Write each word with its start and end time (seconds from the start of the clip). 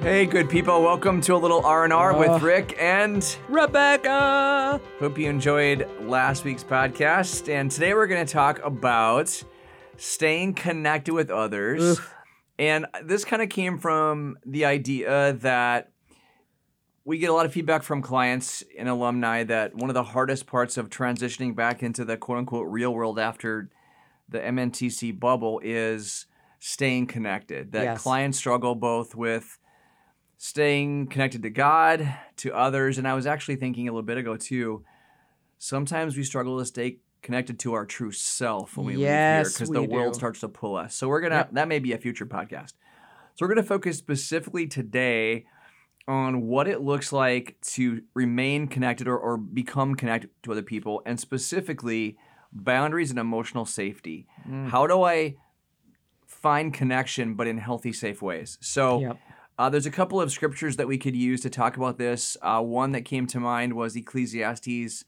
Hey, 0.00 0.24
good 0.24 0.48
people! 0.48 0.82
Welcome 0.82 1.20
to 1.22 1.34
a 1.34 1.36
little 1.36 1.64
R 1.64 1.84
and 1.84 1.92
R 1.92 2.16
with 2.16 2.30
uh, 2.30 2.38
Rick 2.40 2.74
and 2.80 3.22
Rebecca. 3.50 4.80
Hope 4.98 5.18
you 5.18 5.28
enjoyed 5.28 5.86
last 6.00 6.42
week's 6.44 6.64
podcast. 6.64 7.50
And 7.50 7.70
today 7.70 7.92
we're 7.92 8.06
going 8.06 8.24
to 8.24 8.32
talk 8.32 8.60
about 8.64 9.42
staying 9.98 10.54
connected 10.54 11.12
with 11.12 11.30
others. 11.30 12.00
And 12.58 12.86
this 13.04 13.26
kind 13.26 13.42
of 13.42 13.50
came 13.50 13.76
from 13.76 14.38
the 14.46 14.64
idea 14.64 15.34
that 15.34 15.92
we 17.04 17.18
get 17.18 17.28
a 17.28 17.34
lot 17.34 17.44
of 17.44 17.52
feedback 17.52 17.82
from 17.82 18.00
clients 18.00 18.64
and 18.78 18.88
alumni 18.88 19.44
that 19.44 19.74
one 19.74 19.90
of 19.90 19.94
the 19.94 20.02
hardest 20.02 20.46
parts 20.46 20.78
of 20.78 20.88
transitioning 20.88 21.54
back 21.54 21.82
into 21.82 22.06
the 22.06 22.16
quote 22.16 22.38
unquote 22.38 22.68
real 22.70 22.94
world 22.94 23.18
after 23.18 23.68
the 24.30 24.38
MNTC 24.38 25.20
bubble 25.20 25.60
is 25.62 26.24
staying 26.58 27.06
connected. 27.06 27.72
That 27.72 27.84
Yes. 27.84 28.02
clients 28.02 28.38
struggle 28.38 28.74
both 28.74 29.14
with 29.14 29.58
staying 30.42 31.06
connected 31.06 31.42
to 31.42 31.50
God, 31.50 32.14
to 32.36 32.50
others. 32.54 32.96
And 32.96 33.06
I 33.06 33.12
was 33.12 33.26
actually 33.26 33.56
thinking 33.56 33.86
a 33.88 33.92
little 33.92 34.02
bit 34.02 34.16
ago 34.16 34.38
too, 34.38 34.82
sometimes 35.58 36.16
we 36.16 36.24
struggle 36.24 36.58
to 36.58 36.64
stay 36.64 36.96
connected 37.20 37.58
to 37.58 37.74
our 37.74 37.84
true 37.84 38.10
self 38.10 38.74
when 38.78 38.86
we 38.86 38.96
leave 38.96 39.02
here 39.06 39.44
because 39.44 39.68
the 39.68 39.82
world 39.82 40.14
starts 40.14 40.40
to 40.40 40.48
pull 40.48 40.76
us. 40.76 40.94
So 40.94 41.08
we're 41.08 41.20
gonna 41.20 41.34
Yep. 41.34 41.52
that 41.52 41.68
may 41.68 41.78
be 41.78 41.92
a 41.92 41.98
future 41.98 42.24
podcast. 42.24 42.72
So 43.34 43.44
we're 43.44 43.48
gonna 43.48 43.62
focus 43.62 43.98
specifically 43.98 44.66
today 44.66 45.44
on 46.08 46.46
what 46.46 46.66
it 46.66 46.80
looks 46.80 47.12
like 47.12 47.60
to 47.60 48.00
remain 48.14 48.66
connected 48.66 49.08
or, 49.08 49.18
or 49.18 49.36
become 49.36 49.94
connected 49.94 50.30
to 50.44 50.52
other 50.52 50.62
people 50.62 51.02
and 51.04 51.20
specifically 51.20 52.16
boundaries 52.50 53.10
and 53.10 53.18
emotional 53.18 53.66
safety. 53.66 54.26
Mm. 54.48 54.70
How 54.70 54.86
do 54.86 55.02
I 55.02 55.36
find 56.26 56.72
connection 56.72 57.34
but 57.34 57.46
in 57.46 57.58
healthy, 57.58 57.92
safe 57.92 58.22
ways? 58.22 58.56
So 58.62 59.00
Yep. 59.00 59.18
Uh, 59.60 59.68
there's 59.68 59.84
a 59.84 59.90
couple 59.90 60.18
of 60.18 60.32
scriptures 60.32 60.76
that 60.76 60.88
we 60.88 60.96
could 60.96 61.14
use 61.14 61.42
to 61.42 61.50
talk 61.50 61.76
about 61.76 61.98
this. 61.98 62.34
Uh, 62.40 62.62
one 62.62 62.92
that 62.92 63.04
came 63.04 63.26
to 63.26 63.38
mind 63.38 63.74
was 63.74 63.94
Ecclesiastes 63.94 65.04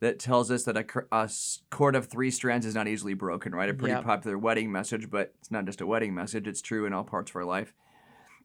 that 0.00 0.18
tells 0.18 0.50
us 0.50 0.64
that 0.64 0.76
a, 0.76 0.84
a 1.12 1.30
cord 1.70 1.94
of 1.94 2.06
three 2.06 2.32
strands 2.32 2.66
is 2.66 2.74
not 2.74 2.88
easily 2.88 3.14
broken, 3.14 3.54
right? 3.54 3.68
A 3.68 3.74
pretty 3.74 3.94
Yep. 3.94 4.02
popular 4.02 4.36
wedding 4.36 4.72
message, 4.72 5.08
but 5.08 5.32
it's 5.38 5.52
not 5.52 5.64
just 5.64 5.80
a 5.80 5.86
wedding 5.86 6.12
message, 6.12 6.48
it's 6.48 6.60
true 6.60 6.86
in 6.86 6.92
all 6.92 7.04
parts 7.04 7.30
of 7.30 7.36
our 7.36 7.44
life. 7.44 7.72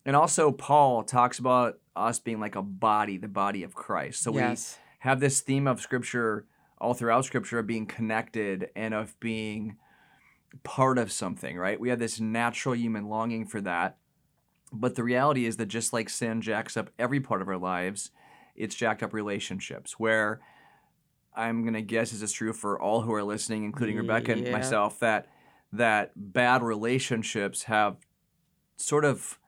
And 0.05 0.15
also, 0.15 0.51
Paul 0.51 1.01
talks 1.01 1.39
about 1.39 1.79
us 1.95 2.19
being 2.19 2.39
like 2.39 2.55
a 2.55 2.61
body, 2.61 3.17
the 3.17 3.27
body 3.27 3.63
of 3.63 3.73
Christ. 3.73 4.21
So 4.21 4.31
yes. 4.31 4.77
we 4.77 5.09
have 5.09 5.19
this 5.19 5.41
theme 5.41 5.65
of 5.65 5.81
scripture 5.81 6.45
all 6.77 6.93
throughout 6.93 7.25
scripture 7.25 7.57
of 7.57 7.65
being 7.65 7.87
connected 7.87 8.69
and 8.75 8.93
of 8.93 9.19
being 9.19 9.77
part 10.61 10.99
of 10.99 11.11
something, 11.11 11.57
right? 11.57 11.79
We 11.79 11.89
have 11.89 11.97
this 11.97 12.19
natural 12.19 12.75
human 12.75 13.09
longing 13.09 13.47
for 13.47 13.61
that. 13.61 13.97
But 14.71 14.95
the 14.95 15.03
reality 15.03 15.45
is 15.45 15.57
that 15.57 15.67
just 15.67 15.93
like 15.93 16.09
sin 16.09 16.41
jacks 16.41 16.77
up 16.77 16.89
every 16.99 17.19
part 17.19 17.41
of 17.41 17.47
our 17.47 17.57
lives, 17.57 18.11
it's 18.55 18.75
jacked 18.75 19.01
up 19.01 19.13
relationships 19.13 19.99
where 19.99 20.41
I'm 21.35 21.63
gonna 21.63 21.81
guess 21.81 22.11
this 22.11 22.21
is 22.21 22.31
true 22.31 22.53
for 22.53 22.79
all 22.79 23.01
who 23.01 23.13
are 23.13 23.23
listening, 23.23 23.63
including 23.63 23.97
Rebecca 23.97 24.33
and 24.33 24.51
myself, 24.51 24.99
that 24.99 25.27
that 25.71 26.11
bad 26.15 26.61
relationships 26.63 27.63
have 27.63 27.97
sort 28.77 29.05
of 29.05 29.39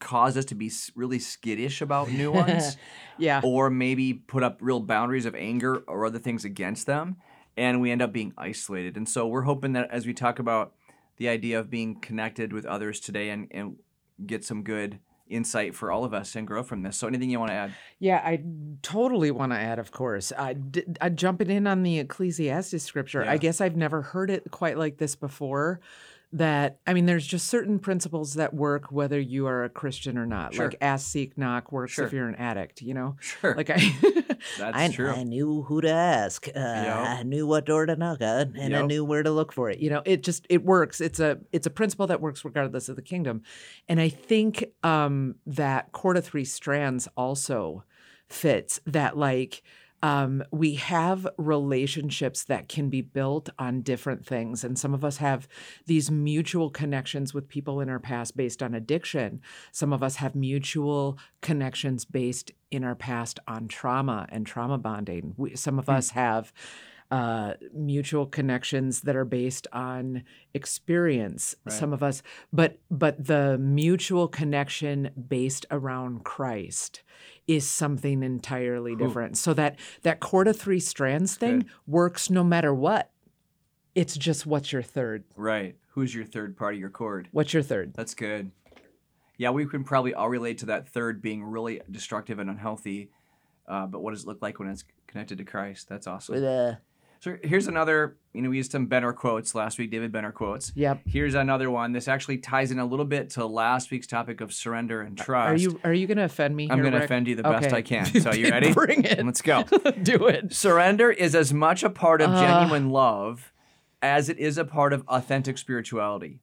caused 0.00 0.36
us 0.36 0.44
to 0.46 0.54
be 0.54 0.70
really 0.94 1.18
skittish 1.18 1.80
about 1.80 2.10
new 2.10 2.30
ones 2.30 2.76
yeah. 3.18 3.40
or 3.42 3.70
maybe 3.70 4.14
put 4.14 4.42
up 4.42 4.58
real 4.60 4.80
boundaries 4.80 5.26
of 5.26 5.34
anger 5.34 5.78
or 5.88 6.06
other 6.06 6.18
things 6.18 6.44
against 6.44 6.86
them 6.86 7.16
and 7.56 7.80
we 7.80 7.90
end 7.90 8.00
up 8.00 8.12
being 8.12 8.32
isolated 8.38 8.96
and 8.96 9.08
so 9.08 9.26
we're 9.26 9.42
hoping 9.42 9.72
that 9.72 9.90
as 9.90 10.06
we 10.06 10.14
talk 10.14 10.38
about 10.38 10.74
the 11.18 11.28
idea 11.28 11.58
of 11.58 11.70
being 11.70 12.00
connected 12.00 12.52
with 12.52 12.64
others 12.64 13.00
today 13.00 13.30
and, 13.30 13.48
and 13.50 13.76
get 14.26 14.44
some 14.44 14.62
good 14.62 14.98
insight 15.28 15.74
for 15.74 15.92
all 15.92 16.04
of 16.04 16.14
us 16.14 16.34
and 16.36 16.46
grow 16.46 16.62
from 16.62 16.82
this 16.82 16.96
so 16.96 17.06
anything 17.06 17.28
you 17.28 17.38
want 17.38 17.50
to 17.50 17.54
add 17.54 17.74
Yeah, 17.98 18.22
I 18.24 18.42
totally 18.82 19.30
want 19.30 19.52
to 19.52 19.58
add, 19.58 19.78
of 19.78 19.90
course. 19.90 20.32
I, 20.36 20.56
I 21.00 21.10
jumping 21.10 21.50
in 21.50 21.66
on 21.66 21.82
the 21.82 21.98
Ecclesiastes 21.98 22.82
scripture. 22.82 23.22
Yeah. 23.22 23.32
I 23.32 23.36
guess 23.36 23.60
I've 23.60 23.76
never 23.76 24.02
heard 24.02 24.30
it 24.30 24.50
quite 24.50 24.78
like 24.78 24.98
this 24.98 25.16
before. 25.16 25.80
That 26.32 26.78
I 26.86 26.92
mean, 26.92 27.06
there's 27.06 27.26
just 27.26 27.46
certain 27.46 27.78
principles 27.78 28.34
that 28.34 28.52
work 28.52 28.92
whether 28.92 29.18
you 29.18 29.46
are 29.46 29.64
a 29.64 29.70
Christian 29.70 30.18
or 30.18 30.26
not. 30.26 30.52
Sure. 30.52 30.66
Like 30.66 30.76
ask, 30.82 31.06
seek, 31.06 31.38
knock 31.38 31.72
works 31.72 31.92
Sure. 31.92 32.04
if 32.04 32.12
you're 32.12 32.28
an 32.28 32.34
addict. 32.34 32.82
You 32.82 32.92
know, 32.94 33.16
sure 33.20 33.54
like 33.54 33.70
I. 33.70 33.78
that's 34.58 34.76
I, 34.76 34.88
true 34.88 35.10
I 35.10 35.24
knew 35.24 35.62
who 35.62 35.80
to 35.80 35.90
ask. 35.90 36.46
Uh, 36.54 36.58
I 36.60 37.22
knew 37.22 37.46
what 37.46 37.64
door 37.66 37.86
to 37.86 37.96
knock 37.96 38.20
on, 38.20 38.56
and 38.56 38.76
I 38.76 38.82
knew 38.82 39.04
where 39.04 39.22
to 39.22 39.30
look 39.30 39.52
for 39.52 39.70
it. 39.70 39.78
you 39.78 39.88
know 39.90 40.02
it 40.04 40.22
just 40.22 40.46
it 40.50 40.64
works 40.64 41.00
it's 41.00 41.18
a 41.18 41.38
it's 41.50 41.66
a 41.66 41.70
principle 41.70 42.06
that 42.08 42.20
works 42.20 42.44
regardless 42.44 42.88
of 42.88 42.94
the 42.96 43.02
kingdom 43.02 43.42
and 43.88 44.00
i 44.00 44.08
think 44.08 44.64
um 44.84 45.34
that 45.46 45.90
cord 45.92 46.16
of 46.16 46.24
three 46.24 46.44
strands 46.44 47.08
also 47.16 47.82
fits 48.28 48.80
that 48.86 49.16
like 49.16 49.62
um, 50.02 50.44
we 50.52 50.74
have 50.74 51.26
relationships 51.36 52.44
that 52.44 52.68
can 52.68 52.88
be 52.88 53.02
built 53.02 53.48
on 53.58 53.82
different 53.82 54.24
things. 54.24 54.62
And 54.62 54.78
some 54.78 54.94
of 54.94 55.04
us 55.04 55.16
have 55.16 55.48
these 55.86 56.10
mutual 56.10 56.70
connections 56.70 57.34
with 57.34 57.48
people 57.48 57.80
in 57.80 57.88
our 57.88 57.98
past 57.98 58.36
based 58.36 58.62
on 58.62 58.74
addiction. 58.74 59.40
Some 59.72 59.92
of 59.92 60.02
us 60.02 60.16
have 60.16 60.34
mutual 60.34 61.18
connections 61.40 62.04
based 62.04 62.52
in 62.70 62.84
our 62.84 62.94
past 62.94 63.40
on 63.48 63.66
trauma 63.66 64.26
and 64.30 64.46
trauma 64.46 64.78
bonding. 64.78 65.34
We, 65.36 65.56
some 65.56 65.78
of 65.78 65.86
Hmm. 65.86 65.92
us 65.92 66.10
have 66.10 66.52
uh, 67.10 67.54
mutual 67.72 68.26
connections 68.26 69.00
that 69.00 69.16
are 69.16 69.24
based 69.24 69.66
on 69.72 70.24
experience. 70.52 71.54
Right. 71.64 71.72
Some 71.72 71.94
of 71.94 72.02
us, 72.02 72.22
but 72.52 72.78
but 72.90 73.24
the 73.26 73.56
mutual 73.58 74.28
connection 74.28 75.10
based 75.28 75.64
around 75.70 76.24
Christ 76.24 77.02
is 77.48 77.68
something 77.68 78.22
entirely 78.22 78.92
Ooh. 78.92 78.96
different. 78.96 79.36
So 79.36 79.52
that 79.54 79.76
that 80.02 80.20
cord 80.20 80.46
of 80.46 80.56
three 80.56 80.80
strands 80.80 81.34
thing 81.34 81.60
good. 81.60 81.70
works 81.86 82.30
no 82.30 82.44
matter 82.44 82.72
what. 82.72 83.10
It's 83.94 84.16
just 84.16 84.46
what's 84.46 84.72
your 84.72 84.82
third? 84.82 85.24
right 85.34 85.74
who's 85.98 86.14
your 86.14 86.24
third 86.24 86.56
part 86.56 86.74
of 86.74 86.80
your 86.80 86.90
cord? 86.90 87.28
What's 87.32 87.52
your 87.52 87.62
third? 87.64 87.92
That's 87.92 88.14
good. 88.14 88.52
Yeah, 89.36 89.50
we 89.50 89.66
can 89.66 89.82
probably 89.82 90.14
all 90.14 90.28
relate 90.28 90.58
to 90.58 90.66
that 90.66 90.88
third 90.88 91.20
being 91.20 91.42
really 91.42 91.80
destructive 91.90 92.38
and 92.38 92.48
unhealthy. 92.48 93.10
Uh, 93.66 93.86
but 93.86 94.00
what 94.00 94.12
does 94.12 94.22
it 94.22 94.28
look 94.28 94.40
like 94.40 94.60
when 94.60 94.68
it's 94.68 94.84
connected 95.08 95.38
to 95.38 95.44
Christ? 95.44 95.88
That's 95.88 96.06
awesome. 96.06 96.36
With 96.36 96.44
uh, 96.44 96.74
So 97.20 97.36
here's 97.42 97.66
another, 97.66 98.16
you 98.32 98.42
know, 98.42 98.50
we 98.50 98.56
used 98.58 98.70
some 98.72 98.86
Benner 98.86 99.12
quotes 99.12 99.54
last 99.54 99.78
week, 99.78 99.90
David 99.90 100.12
Benner 100.12 100.30
quotes. 100.32 100.72
Yep. 100.76 101.00
Here's 101.06 101.34
another 101.34 101.70
one. 101.70 101.92
This 101.92 102.06
actually 102.06 102.38
ties 102.38 102.70
in 102.70 102.78
a 102.78 102.84
little 102.86 103.04
bit 103.04 103.30
to 103.30 103.44
last 103.46 103.90
week's 103.90 104.06
topic 104.06 104.40
of 104.40 104.52
surrender 104.52 105.00
and 105.02 105.18
trust. 105.18 105.50
Are 105.50 105.56
you 105.56 105.80
are 105.84 105.92
you 105.92 106.06
going 106.06 106.18
to 106.18 106.24
offend 106.24 106.54
me? 106.54 106.68
I'm 106.70 106.80
going 106.80 106.92
to 106.92 107.02
offend 107.02 107.26
you 107.26 107.34
the 107.34 107.42
best 107.42 107.72
I 107.72 107.82
can. 107.82 108.06
So 108.06 108.32
you 108.32 108.48
ready? 108.50 108.72
Bring 108.72 109.04
it. 109.04 109.24
Let's 109.24 109.42
go. 109.42 109.64
Do 110.02 110.26
it. 110.28 110.52
Surrender 110.52 111.10
is 111.10 111.34
as 111.34 111.52
much 111.52 111.82
a 111.82 111.90
part 111.90 112.20
of 112.20 112.30
Uh. 112.30 112.40
genuine 112.40 112.90
love 112.90 113.52
as 114.00 114.28
it 114.28 114.38
is 114.38 114.56
a 114.58 114.64
part 114.64 114.92
of 114.92 115.02
authentic 115.08 115.58
spirituality. 115.58 116.40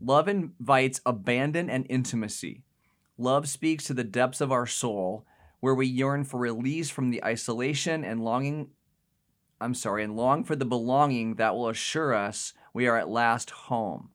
Love 0.00 0.28
invites 0.28 1.00
abandon 1.06 1.70
and 1.70 1.86
intimacy. 1.88 2.62
Love 3.16 3.48
speaks 3.48 3.84
to 3.84 3.94
the 3.94 4.04
depths 4.04 4.40
of 4.40 4.52
our 4.52 4.66
soul, 4.66 5.24
where 5.60 5.74
we 5.74 5.86
yearn 5.86 6.22
for 6.22 6.38
release 6.38 6.88
from 6.90 7.10
the 7.10 7.24
isolation 7.24 8.04
and 8.04 8.22
longing. 8.22 8.68
I'm 9.60 9.74
sorry, 9.74 10.04
and 10.04 10.16
long 10.16 10.44
for 10.44 10.54
the 10.54 10.64
belonging 10.64 11.34
that 11.34 11.54
will 11.54 11.68
assure 11.68 12.14
us 12.14 12.52
we 12.72 12.86
are 12.86 12.96
at 12.96 13.08
last 13.08 13.50
home. 13.50 14.10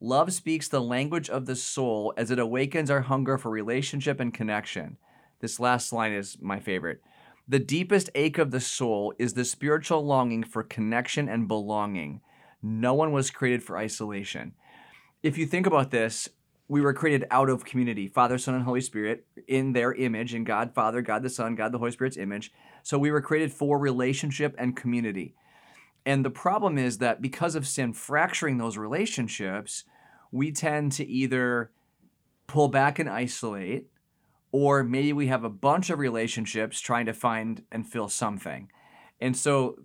Love 0.00 0.32
speaks 0.32 0.68
the 0.68 0.82
language 0.82 1.30
of 1.30 1.46
the 1.46 1.56
soul 1.56 2.12
as 2.16 2.30
it 2.30 2.38
awakens 2.38 2.90
our 2.90 3.02
hunger 3.02 3.38
for 3.38 3.50
relationship 3.50 4.20
and 4.20 4.34
connection. 4.34 4.96
This 5.40 5.60
last 5.60 5.92
line 5.92 6.12
is 6.12 6.36
my 6.40 6.58
favorite. 6.58 7.02
The 7.46 7.58
deepest 7.58 8.10
ache 8.14 8.38
of 8.38 8.50
the 8.50 8.60
soul 8.60 9.14
is 9.18 9.34
the 9.34 9.44
spiritual 9.44 10.04
longing 10.04 10.42
for 10.42 10.62
connection 10.62 11.28
and 11.28 11.46
belonging. 11.46 12.20
No 12.62 12.94
one 12.94 13.12
was 13.12 13.30
created 13.30 13.62
for 13.62 13.76
isolation. 13.76 14.54
If 15.22 15.38
you 15.38 15.46
think 15.46 15.66
about 15.66 15.90
this, 15.90 16.28
we 16.68 16.80
were 16.80 16.94
created 16.94 17.26
out 17.30 17.50
of 17.50 17.64
community 17.64 18.08
Father, 18.08 18.38
Son, 18.38 18.54
and 18.54 18.64
Holy 18.64 18.80
Spirit 18.80 19.26
in 19.46 19.74
their 19.74 19.92
image, 19.92 20.34
in 20.34 20.44
God 20.44 20.74
Father, 20.74 21.02
God 21.02 21.22
the 21.22 21.30
Son, 21.30 21.54
God 21.54 21.72
the 21.72 21.78
Holy 21.78 21.92
Spirit's 21.92 22.16
image. 22.16 22.52
So 22.84 22.98
we 22.98 23.10
were 23.10 23.22
created 23.22 23.52
for 23.52 23.78
relationship 23.78 24.54
and 24.58 24.76
community. 24.76 25.34
And 26.06 26.24
the 26.24 26.30
problem 26.30 26.76
is 26.78 26.98
that 26.98 27.22
because 27.22 27.54
of 27.54 27.66
sin 27.66 27.94
fracturing 27.94 28.58
those 28.58 28.76
relationships, 28.76 29.84
we 30.30 30.52
tend 30.52 30.92
to 30.92 31.06
either 31.06 31.70
pull 32.46 32.68
back 32.68 32.98
and 32.98 33.08
isolate, 33.08 33.86
or 34.52 34.84
maybe 34.84 35.14
we 35.14 35.28
have 35.28 35.44
a 35.44 35.50
bunch 35.50 35.88
of 35.88 35.98
relationships 35.98 36.78
trying 36.78 37.06
to 37.06 37.14
find 37.14 37.64
and 37.72 37.88
fill 37.88 38.08
something. 38.08 38.70
And 39.18 39.34
so 39.34 39.80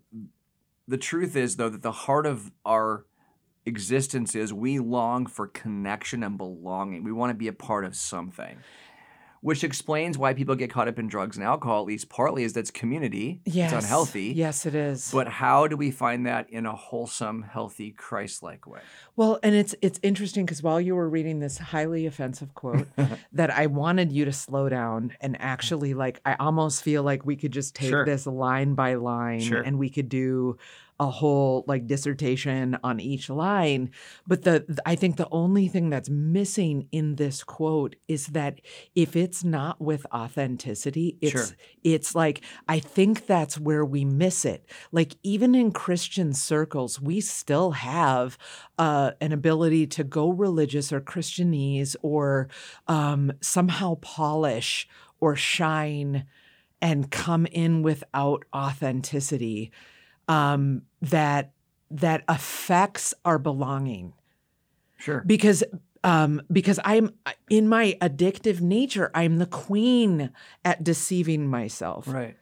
the 0.85 0.97
truth 0.97 1.37
is, 1.37 1.55
though, 1.55 1.69
that 1.69 1.81
the 1.81 1.93
heart 1.93 2.25
of 2.25 2.51
our 2.65 3.05
existence 3.65 4.35
is 4.35 4.51
we 4.51 4.77
long 4.79 5.25
for 5.25 5.47
connection 5.47 6.21
and 6.23 6.37
belonging. 6.37 7.03
We 7.05 7.13
want 7.13 7.29
to 7.29 7.35
be 7.35 7.47
a 7.47 7.53
part 7.53 7.85
of 7.85 7.95
something. 7.95 8.57
Which 9.41 9.63
explains 9.63 10.17
why 10.17 10.33
people 10.33 10.55
get 10.55 10.69
caught 10.69 10.87
up 10.87 10.99
in 10.99 11.07
drugs 11.07 11.37
and 11.37 11.45
alcohol, 11.45 11.79
at 11.81 11.87
least 11.87 12.09
partly, 12.09 12.43
is 12.43 12.53
that's 12.53 12.71
community. 12.71 13.41
Yes. 13.45 13.71
It's 13.73 13.83
unhealthy. 13.85 14.33
Yes, 14.35 14.65
it 14.65 14.75
is. 14.75 15.11
But 15.11 15.27
how 15.27 15.67
do 15.67 15.77
we 15.77 15.91
find 15.91 16.25
that 16.25 16.49
in 16.49 16.65
a 16.65 16.75
wholesome, 16.75 17.43
healthy, 17.43 17.91
Christ-like 17.91 18.67
way? 18.67 18.81
Well, 19.15 19.39
and 19.43 19.55
it's 19.55 19.75
it's 19.81 19.99
interesting 20.03 20.45
because 20.45 20.61
while 20.63 20.79
you 20.81 20.95
were 20.95 21.09
reading 21.09 21.39
this 21.39 21.57
highly 21.57 22.05
offensive 22.05 22.53
quote, 22.53 22.87
that 23.33 23.51
I 23.51 23.67
wanted 23.67 24.11
you 24.11 24.25
to 24.25 24.33
slow 24.33 24.69
down 24.69 25.13
and 25.21 25.39
actually 25.41 25.93
like 25.93 26.21
I 26.25 26.35
almost 26.39 26.83
feel 26.83 27.03
like 27.03 27.25
we 27.25 27.35
could 27.35 27.51
just 27.51 27.75
take 27.75 27.89
Sure. 27.89 28.05
this 28.05 28.25
line 28.27 28.73
by 28.75 28.95
line 28.95 29.39
Sure. 29.39 29.61
and 29.61 29.77
we 29.79 29.89
could 29.89 30.09
do 30.09 30.57
a 30.99 31.09
whole 31.09 31.63
like 31.67 31.87
dissertation 31.87 32.77
on 32.83 32.99
each 32.99 33.29
line. 33.29 33.91
But 34.27 34.43
the 34.43 34.61
th- 34.61 34.79
I 34.85 34.95
think 34.95 35.15
the 35.17 35.29
only 35.31 35.67
thing 35.67 35.89
that's 35.89 36.09
missing 36.09 36.87
in 36.91 37.15
this 37.15 37.43
quote 37.43 37.95
is 38.07 38.27
that 38.27 38.59
if 38.95 39.15
it's 39.15 39.43
not 39.43 39.79
with 39.79 40.05
authenticity, 40.13 41.17
it's 41.21 41.31
Sure. 41.31 41.45
it's 41.83 42.15
like 42.15 42.41
I 42.67 42.79
think 42.79 43.27
that's 43.27 43.57
where 43.59 43.85
we 43.85 44.03
miss 44.03 44.43
it. 44.45 44.65
Like 44.91 45.15
even 45.23 45.55
in 45.55 45.71
Christian 45.71 46.33
circles, 46.33 46.99
we 46.99 47.21
still 47.21 47.71
have 47.71 48.37
uh, 48.77 49.11
an 49.21 49.31
ability 49.31 49.87
to 49.87 50.03
go 50.03 50.29
religious 50.29 50.91
or 50.91 51.01
Christianese 51.01 51.95
or 52.01 52.49
um, 52.87 53.31
somehow 53.41 53.95
polish 54.01 54.87
or 55.19 55.35
shine 55.35 56.25
and 56.81 57.11
come 57.11 57.45
in 57.47 57.81
without 57.81 58.45
authenticity 58.55 59.71
um, 60.29 60.83
that 61.01 61.51
that 61.91 62.23
affects 62.29 63.13
our 63.25 63.37
belonging 63.39 64.13
Sure. 64.97 65.23
because 65.25 65.63
um 66.03 66.41
because 66.51 66.79
i'm 66.83 67.09
in 67.49 67.67
my 67.67 67.97
addictive 68.01 68.61
nature 68.61 69.09
i'm 69.15 69.37
the 69.37 69.45
queen 69.45 70.29
at 70.63 70.83
deceiving 70.83 71.47
myself 71.47 72.07
Right. 72.07 72.35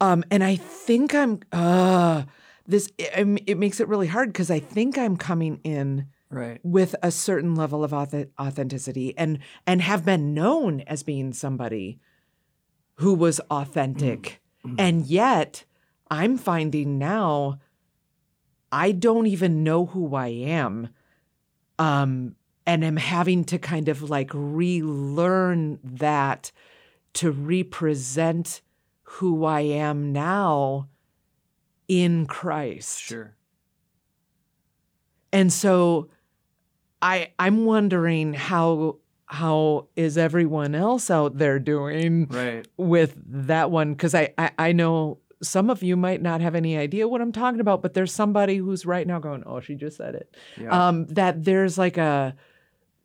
um 0.00 0.24
and 0.30 0.42
i 0.42 0.56
think 0.56 1.14
i'm 1.14 1.40
uh 1.52 2.24
this 2.66 2.90
it, 2.98 3.40
it 3.46 3.56
makes 3.58 3.78
it 3.78 3.88
really 3.88 4.08
hard 4.08 4.32
because 4.32 4.50
i 4.50 4.58
think 4.58 4.98
i'm 4.98 5.16
coming 5.16 5.60
in 5.64 6.06
Right. 6.28 6.58
with 6.64 6.96
a 7.04 7.10
certain 7.12 7.54
level 7.54 7.84
of 7.84 7.92
auth- 7.92 8.28
authenticity 8.40 9.16
and 9.16 9.38
and 9.66 9.80
have 9.80 10.04
been 10.04 10.34
known 10.34 10.80
as 10.88 11.02
being 11.04 11.32
somebody 11.32 12.00
who 12.96 13.14
was 13.14 13.38
authentic 13.50 14.40
and 14.78 15.06
yet 15.06 15.64
i'm 16.10 16.36
finding 16.36 16.98
now 16.98 17.58
i 18.72 18.92
don't 18.92 19.26
even 19.26 19.62
know 19.64 19.86
who 19.86 20.14
i 20.14 20.28
am 20.28 20.88
um 21.78 22.34
and 22.66 22.84
am 22.84 22.96
having 22.96 23.44
to 23.44 23.58
kind 23.58 23.88
of 23.88 24.08
like 24.10 24.30
relearn 24.32 25.78
that 25.84 26.50
to 27.12 27.30
represent 27.30 28.60
who 29.04 29.44
i 29.44 29.60
am 29.60 30.12
now 30.12 30.88
in 31.88 32.26
christ 32.26 33.00
Sure. 33.00 33.36
and 35.32 35.52
so 35.52 36.08
I 37.02 37.32
I'm 37.38 37.66
wondering 37.66 38.32
how 38.32 38.96
how 39.26 39.88
is 39.96 40.16
everyone 40.16 40.74
else 40.74 41.10
out 41.10 41.36
there 41.36 41.58
doing 41.58 42.26
Right. 42.28 42.66
with 42.76 43.16
that 43.26 43.70
one 43.70 43.92
because 43.92 44.14
I, 44.14 44.32
I 44.38 44.50
I 44.58 44.72
know 44.72 45.18
some 45.46 45.70
of 45.70 45.82
you 45.82 45.96
might 45.96 46.20
not 46.22 46.40
have 46.40 46.54
any 46.54 46.76
idea 46.76 47.06
what 47.08 47.20
I'm 47.20 47.32
talking 47.32 47.60
about 47.60 47.82
but 47.82 47.94
there's 47.94 48.12
somebody 48.12 48.56
who's 48.56 48.84
right 48.86 49.06
now 49.06 49.18
going 49.18 49.42
oh 49.46 49.60
she 49.60 49.74
just 49.74 49.96
said 49.96 50.14
it 50.14 50.36
Yeah. 50.60 50.88
um 50.88 51.06
that 51.06 51.44
there's 51.44 51.78
like 51.78 51.96
a 51.96 52.34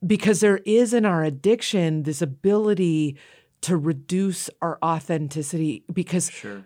because 0.05 0.39
there 0.39 0.57
is 0.65 0.93
in 0.93 1.05
our 1.05 1.23
addiction 1.23 2.03
this 2.03 2.21
ability 2.21 3.17
to 3.61 3.77
reduce 3.77 4.49
our 4.61 4.79
authenticity 4.83 5.83
because 5.93 6.29
sure. 6.31 6.65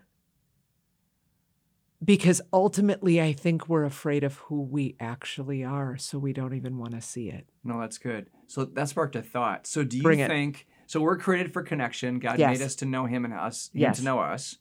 because 2.04 2.40
ultimately 2.52 3.20
I 3.20 3.32
think 3.32 3.68
we're 3.68 3.84
afraid 3.84 4.24
of 4.24 4.36
who 4.36 4.62
we 4.62 4.96
actually 5.00 5.64
are, 5.64 5.96
so 5.96 6.18
we 6.18 6.32
don't 6.32 6.54
even 6.54 6.78
want 6.78 6.92
to 6.92 7.00
see 7.00 7.28
it. 7.28 7.46
No, 7.64 7.80
that's 7.80 7.98
good. 7.98 8.28
So 8.46 8.64
that 8.64 8.88
sparked 8.88 9.16
a 9.16 9.22
thought. 9.22 9.66
So 9.66 9.82
do 9.84 9.96
you 9.96 10.02
Bring 10.02 10.20
it. 10.20 10.28
think 10.28 10.66
so 10.86 11.00
we're 11.00 11.18
created 11.18 11.52
for 11.52 11.62
connection. 11.62 12.18
God 12.20 12.38
Yes. 12.38 12.58
made 12.58 12.64
us 12.64 12.76
to 12.76 12.84
know 12.86 13.06
him 13.06 13.24
and 13.24 13.34
us, 13.34 13.70
him 13.74 13.92
to 13.92 14.02
know 14.04 14.20
us. 14.20 14.56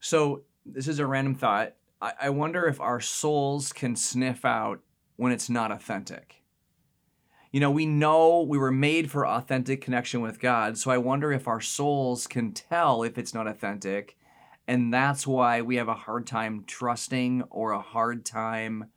So 0.00 0.42
this 0.64 0.88
is 0.88 0.98
a 0.98 1.06
random 1.06 1.34
thought. 1.34 1.74
I, 2.00 2.12
I 2.22 2.30
wonder 2.30 2.66
if 2.66 2.80
our 2.80 3.00
souls 3.00 3.72
can 3.72 3.96
sniff 3.96 4.44
out 4.44 4.80
when 5.16 5.32
it's 5.32 5.48
not 5.48 5.72
authentic. 5.72 6.42
You 7.52 7.60
know, 7.60 7.70
we 7.70 7.86
know 7.86 8.42
we 8.42 8.58
were 8.58 8.72
made 8.72 9.10
for 9.10 9.26
authentic 9.26 9.80
connection 9.80 10.20
with 10.20 10.40
God. 10.40 10.76
So 10.76 10.90
I 10.90 10.98
wonder 10.98 11.32
if 11.32 11.48
our 11.48 11.60
souls 11.60 12.26
can 12.26 12.52
tell 12.52 13.02
if 13.02 13.16
it's 13.16 13.32
not 13.32 13.46
authentic. 13.46 14.16
And 14.68 14.92
that's 14.92 15.26
why 15.26 15.62
we 15.62 15.76
have 15.76 15.88
a 15.88 15.94
hard 15.94 16.26
time 16.26 16.64
trusting 16.66 17.44
or 17.50 17.70
a 17.70 17.80
hard 17.80 18.26
time 18.26 18.90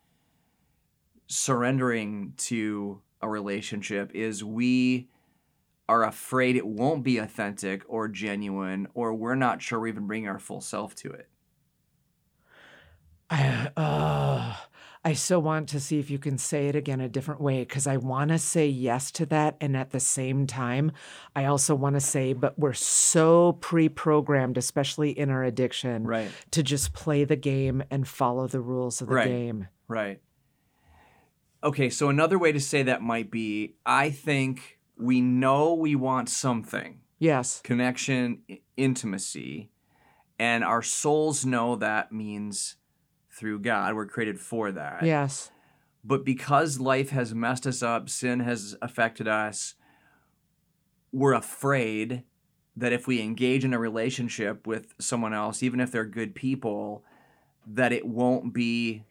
surrendering 1.27 2.33
to 2.37 3.01
a 3.21 3.29
relationship 3.29 4.11
is 4.13 4.43
we 4.43 5.09
are 5.89 6.03
afraid 6.03 6.55
it 6.55 6.67
won't 6.67 7.03
be 7.03 7.17
authentic 7.17 7.83
or 7.87 8.07
genuine 8.07 8.87
or 8.93 9.11
we're 9.11 9.33
not 9.33 9.59
sure 9.59 9.79
we're 9.79 9.87
even 9.87 10.05
bringing 10.05 10.29
our 10.29 10.37
full 10.37 10.61
self 10.61 10.93
to 10.93 11.09
it. 11.11 11.27
I, 13.31 13.71
uh, 13.75 14.55
I 15.03 15.13
so 15.13 15.39
want 15.39 15.67
to 15.69 15.79
see 15.79 15.97
if 15.97 16.11
you 16.11 16.19
can 16.19 16.37
say 16.37 16.67
it 16.67 16.75
again 16.75 17.01
a 17.01 17.09
different 17.09 17.41
way 17.41 17.61
because 17.61 17.87
I 17.87 17.97
want 17.97 18.29
to 18.29 18.37
say 18.37 18.67
yes 18.67 19.11
to 19.13 19.25
that. 19.27 19.57
And 19.59 19.75
at 19.75 19.89
the 19.89 19.99
same 19.99 20.45
time, 20.45 20.91
I 21.35 21.45
also 21.45 21.73
want 21.73 21.95
to 21.95 22.01
say, 22.01 22.33
but 22.33 22.59
we're 22.59 22.73
so 22.73 23.53
pre 23.53 23.89
programmed, 23.89 24.59
especially 24.59 25.17
in 25.17 25.31
our 25.31 25.43
addiction, 25.43 26.03
Right. 26.05 26.31
to 26.51 26.61
just 26.61 26.93
play 26.93 27.23
the 27.23 27.35
game 27.35 27.81
and 27.89 28.07
follow 28.07 28.45
the 28.47 28.61
rules 28.61 29.01
of 29.01 29.07
the 29.07 29.15
Right. 29.15 29.27
game. 29.27 29.67
Right. 29.87 30.21
Okay, 31.63 31.89
so 31.89 32.09
another 32.09 32.37
way 32.37 32.51
to 32.51 32.59
say 32.59 32.83
that 32.83 33.01
might 33.01 33.31
be 33.31 33.75
I 33.85 34.11
think 34.11 34.78
we 34.99 35.21
know 35.21 35.73
we 35.73 35.95
want 35.95 36.29
something 36.29 36.99
Yes. 37.17 37.61
connection, 37.63 38.43
i- 38.49 38.59
intimacy, 38.77 39.71
and 40.37 40.63
our 40.63 40.81
souls 40.81 41.45
know 41.45 41.75
that 41.77 42.11
means 42.11 42.75
through 43.31 43.59
God. 43.59 43.95
We're 43.95 44.05
created 44.07 44.39
for 44.39 44.71
that. 44.71 45.03
Yes. 45.03 45.51
But 46.03 46.23
because 46.25 46.79
life 46.79 47.09
has 47.09 47.33
messed 47.33 47.65
us 47.65 47.81
up, 47.81 48.09
sin 48.09 48.41
has 48.41 48.75
affected 48.81 49.27
us, 49.27 49.75
we're 51.11 51.33
afraid 51.33 52.23
that 52.75 52.93
if 52.93 53.07
we 53.07 53.21
engage 53.21 53.65
in 53.65 53.73
a 53.73 53.79
relationship 53.79 54.65
with 54.67 54.93
someone 54.99 55.33
else, 55.33 55.61
even 55.63 55.79
if 55.79 55.91
they're 55.91 56.05
good 56.05 56.35
people, 56.35 57.03
that 57.65 57.91
it 57.91 58.05
won't 58.07 58.53
be 58.53 59.03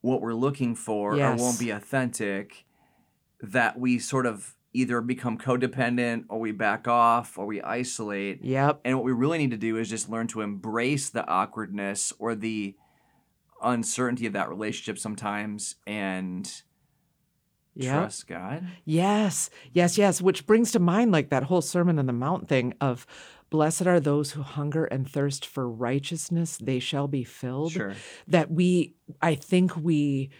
what 0.00 0.20
we're 0.20 0.34
looking 0.34 0.74
for 0.74 1.16
Yes. 1.16 1.38
or 1.38 1.42
won't 1.42 1.58
be 1.58 1.70
authentic, 1.70 2.64
that 3.40 3.78
we 3.78 3.98
sort 3.98 4.26
of 4.26 4.56
either 4.72 5.00
become 5.00 5.36
codependent 5.36 6.24
or 6.28 6.38
we 6.38 6.52
back 6.52 6.86
off 6.86 7.36
or 7.38 7.46
we 7.46 7.60
isolate. 7.60 8.44
Yep. 8.44 8.80
And 8.84 8.96
what 8.96 9.04
we 9.04 9.12
really 9.12 9.38
need 9.38 9.50
to 9.50 9.56
do 9.56 9.76
is 9.76 9.90
just 9.90 10.08
learn 10.08 10.28
to 10.28 10.42
embrace 10.42 11.10
the 11.10 11.26
awkwardness 11.26 12.12
or 12.18 12.34
the 12.34 12.76
uncertainty 13.62 14.26
of 14.26 14.32
that 14.34 14.48
relationship 14.48 14.98
sometimes 14.98 15.76
and 15.86 16.50
Yep. 17.76 17.92
trust 17.92 18.26
God. 18.26 18.66
Yes, 18.84 19.48
yes, 19.72 19.96
yes. 19.96 20.20
Which 20.20 20.46
brings 20.46 20.72
to 20.72 20.78
mind 20.78 21.12
like 21.12 21.30
that 21.30 21.44
whole 21.44 21.62
Sermon 21.62 21.98
on 21.98 22.06
the 22.06 22.12
Mount 22.12 22.48
thing 22.48 22.74
of 22.80 23.06
blessed 23.48 23.86
are 23.86 24.00
those 24.00 24.32
who 24.32 24.42
hunger 24.42 24.84
and 24.86 25.08
thirst 25.08 25.46
for 25.46 25.68
righteousness, 25.68 26.58
they 26.58 26.78
shall 26.78 27.08
be 27.08 27.24
filled. 27.24 27.72
Sure. 27.72 27.94
That 28.28 28.50
we, 28.50 28.94
I 29.22 29.34
think 29.34 29.76
we, 29.76 30.30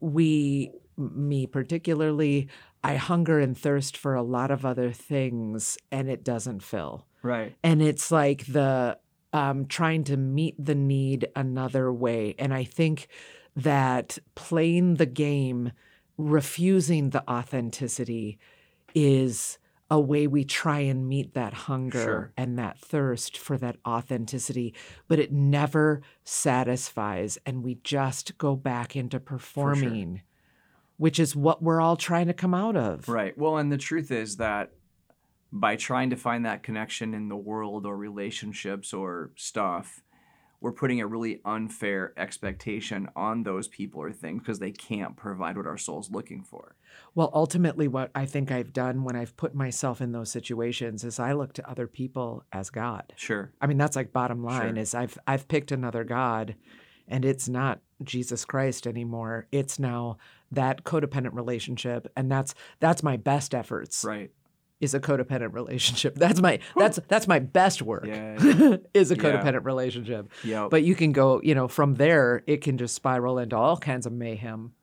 we, 0.00 0.72
me 0.96 1.46
particularly, 1.46 2.48
I 2.84 2.96
hunger 2.96 3.40
and 3.40 3.56
thirst 3.56 3.96
for 3.96 4.14
a 4.14 4.22
lot 4.22 4.50
of 4.50 4.64
other 4.64 4.92
things 4.92 5.78
and 5.90 6.08
it 6.08 6.22
doesn't 6.22 6.62
fill. 6.62 7.06
Right. 7.22 7.54
And 7.62 7.80
it's 7.82 8.12
like 8.12 8.46
the 8.46 8.98
um, 9.32 9.66
trying 9.66 10.04
to 10.04 10.16
meet 10.16 10.54
the 10.64 10.74
need 10.76 11.26
another 11.34 11.92
way. 11.92 12.34
And 12.38 12.54
I 12.54 12.62
think 12.64 13.08
that 13.56 14.18
playing 14.36 14.94
the 14.96 15.06
game, 15.06 15.72
refusing 16.16 17.10
the 17.10 17.28
authenticity, 17.28 18.38
is 18.94 19.58
a 19.90 20.00
way 20.00 20.26
we 20.26 20.44
try 20.44 20.80
and 20.80 21.08
meet 21.08 21.34
that 21.34 21.52
hunger 21.52 22.02
Sure. 22.02 22.32
and 22.36 22.58
that 22.58 22.78
thirst 22.78 23.36
for 23.36 23.58
that 23.58 23.76
authenticity, 23.86 24.74
but 25.08 25.18
it 25.18 25.32
never 25.32 26.00
satisfies. 26.22 27.38
And 27.44 27.62
we 27.62 27.76
just 27.82 28.38
go 28.38 28.56
back 28.56 28.96
into 28.96 29.20
performing, 29.20 30.22
which 30.96 31.18
is 31.18 31.34
what 31.34 31.62
we're 31.62 31.80
all 31.80 31.96
trying 31.96 32.26
to 32.26 32.34
come 32.34 32.54
out 32.54 32.76
of. 32.76 33.08
Right. 33.08 33.36
Well, 33.36 33.56
and 33.56 33.70
the 33.72 33.78
truth 33.78 34.10
is 34.10 34.36
that 34.36 34.70
by 35.52 35.76
trying 35.76 36.10
to 36.10 36.16
find 36.16 36.44
that 36.44 36.62
connection 36.62 37.14
in 37.14 37.28
the 37.28 37.36
world 37.36 37.86
or 37.86 37.96
relationships 37.96 38.92
or 38.92 39.30
stuff, 39.36 40.02
we're 40.60 40.72
putting 40.72 41.00
a 41.00 41.06
really 41.06 41.40
unfair 41.44 42.14
expectation 42.16 43.08
on 43.14 43.42
those 43.42 43.68
people 43.68 44.00
or 44.00 44.10
things 44.12 44.40
because 44.40 44.58
they 44.60 44.72
can't 44.72 45.14
provide 45.14 45.56
what 45.58 45.66
our 45.66 45.76
soul's 45.76 46.10
looking 46.10 46.42
for. 46.42 46.74
Well, 47.14 47.30
ultimately, 47.34 47.86
what 47.86 48.10
I 48.14 48.24
think 48.24 48.50
I've 48.50 48.72
done 48.72 49.04
when 49.04 49.14
I've 49.14 49.36
put 49.36 49.54
myself 49.54 50.00
in 50.00 50.12
those 50.12 50.30
situations 50.30 51.04
is 51.04 51.20
I 51.20 51.32
look 51.34 51.52
to 51.54 51.68
other 51.70 51.86
people 51.86 52.44
as 52.52 52.70
God. 52.70 53.12
Sure. 53.16 53.52
I 53.60 53.66
mean, 53.66 53.76
that's 53.78 53.94
like 53.94 54.12
bottom 54.12 54.42
line 54.42 54.74
Sure. 54.74 54.78
is 54.82 54.94
I've 54.94 55.18
I've 55.26 55.46
picked 55.48 55.70
another 55.70 56.02
God, 56.02 56.54
and 57.08 57.24
it's 57.24 57.48
not 57.48 57.80
Jesus 58.02 58.44
Christ 58.44 58.86
anymore. 58.86 59.46
It's 59.52 59.78
now 59.78 60.18
that 60.52 60.84
codependent 60.84 61.34
relationship, 61.34 62.06
and 62.16 62.30
that's 62.30 62.54
that's 62.80 63.02
my 63.02 63.16
best 63.16 63.54
efforts. 63.54 64.04
Right. 64.04 64.30
Is 64.80 64.92
a 64.92 65.00
codependent 65.00 65.54
relationship. 65.54 66.14
That's 66.18 66.42
my 66.42 66.58
that's 66.76 66.98
that's 67.08 67.26
my 67.26 67.38
best 67.38 67.80
work. 67.80 68.04
Yeah. 68.06 68.76
is 68.92 69.10
a 69.10 69.14
Yeah. 69.14 69.22
codependent 69.22 69.64
relationship. 69.64 70.30
Yep. 70.42 70.68
But 70.70 70.82
you 70.82 70.94
can 70.94 71.12
go, 71.12 71.40
you 71.42 71.54
know, 71.54 71.68
from 71.68 71.94
there 71.94 72.42
it 72.46 72.60
can 72.60 72.76
just 72.76 72.94
spiral 72.94 73.38
into 73.38 73.56
all 73.56 73.78
kinds 73.78 74.04
of 74.04 74.12
mayhem. 74.12 74.74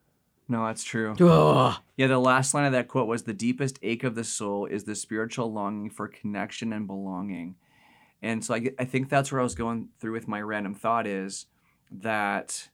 no, 0.48 0.66
that's 0.66 0.84
true. 0.84 1.14
Ugh. 1.20 1.76
Yeah, 1.98 2.08
the 2.08 2.18
last 2.20 2.54
line 2.54 2.66
of 2.66 2.72
that 2.72 2.88
quote 2.88 3.08
was 3.08 3.24
the 3.24 3.34
deepest 3.34 3.78
ache 3.84 4.04
of 4.04 4.16
the 4.16 4.24
soul 4.24 4.66
is 4.66 4.86
the 4.86 4.96
spiritual 4.96 5.52
longing 5.54 5.90
for 5.92 6.08
connection 6.08 6.74
and 6.74 6.88
belonging. 6.88 7.56
And 8.24 8.44
so 8.44 8.56
I, 8.56 8.72
I 8.80 8.86
think 8.86 9.10
that's 9.10 9.32
where 9.32 9.42
I 9.42 9.44
was 9.44 9.56
going 9.56 9.90
through 10.00 10.14
with 10.14 10.28
my 10.28 10.42
random 10.42 10.74
thought 10.74 11.06
is 11.06 11.46
that 11.92 12.70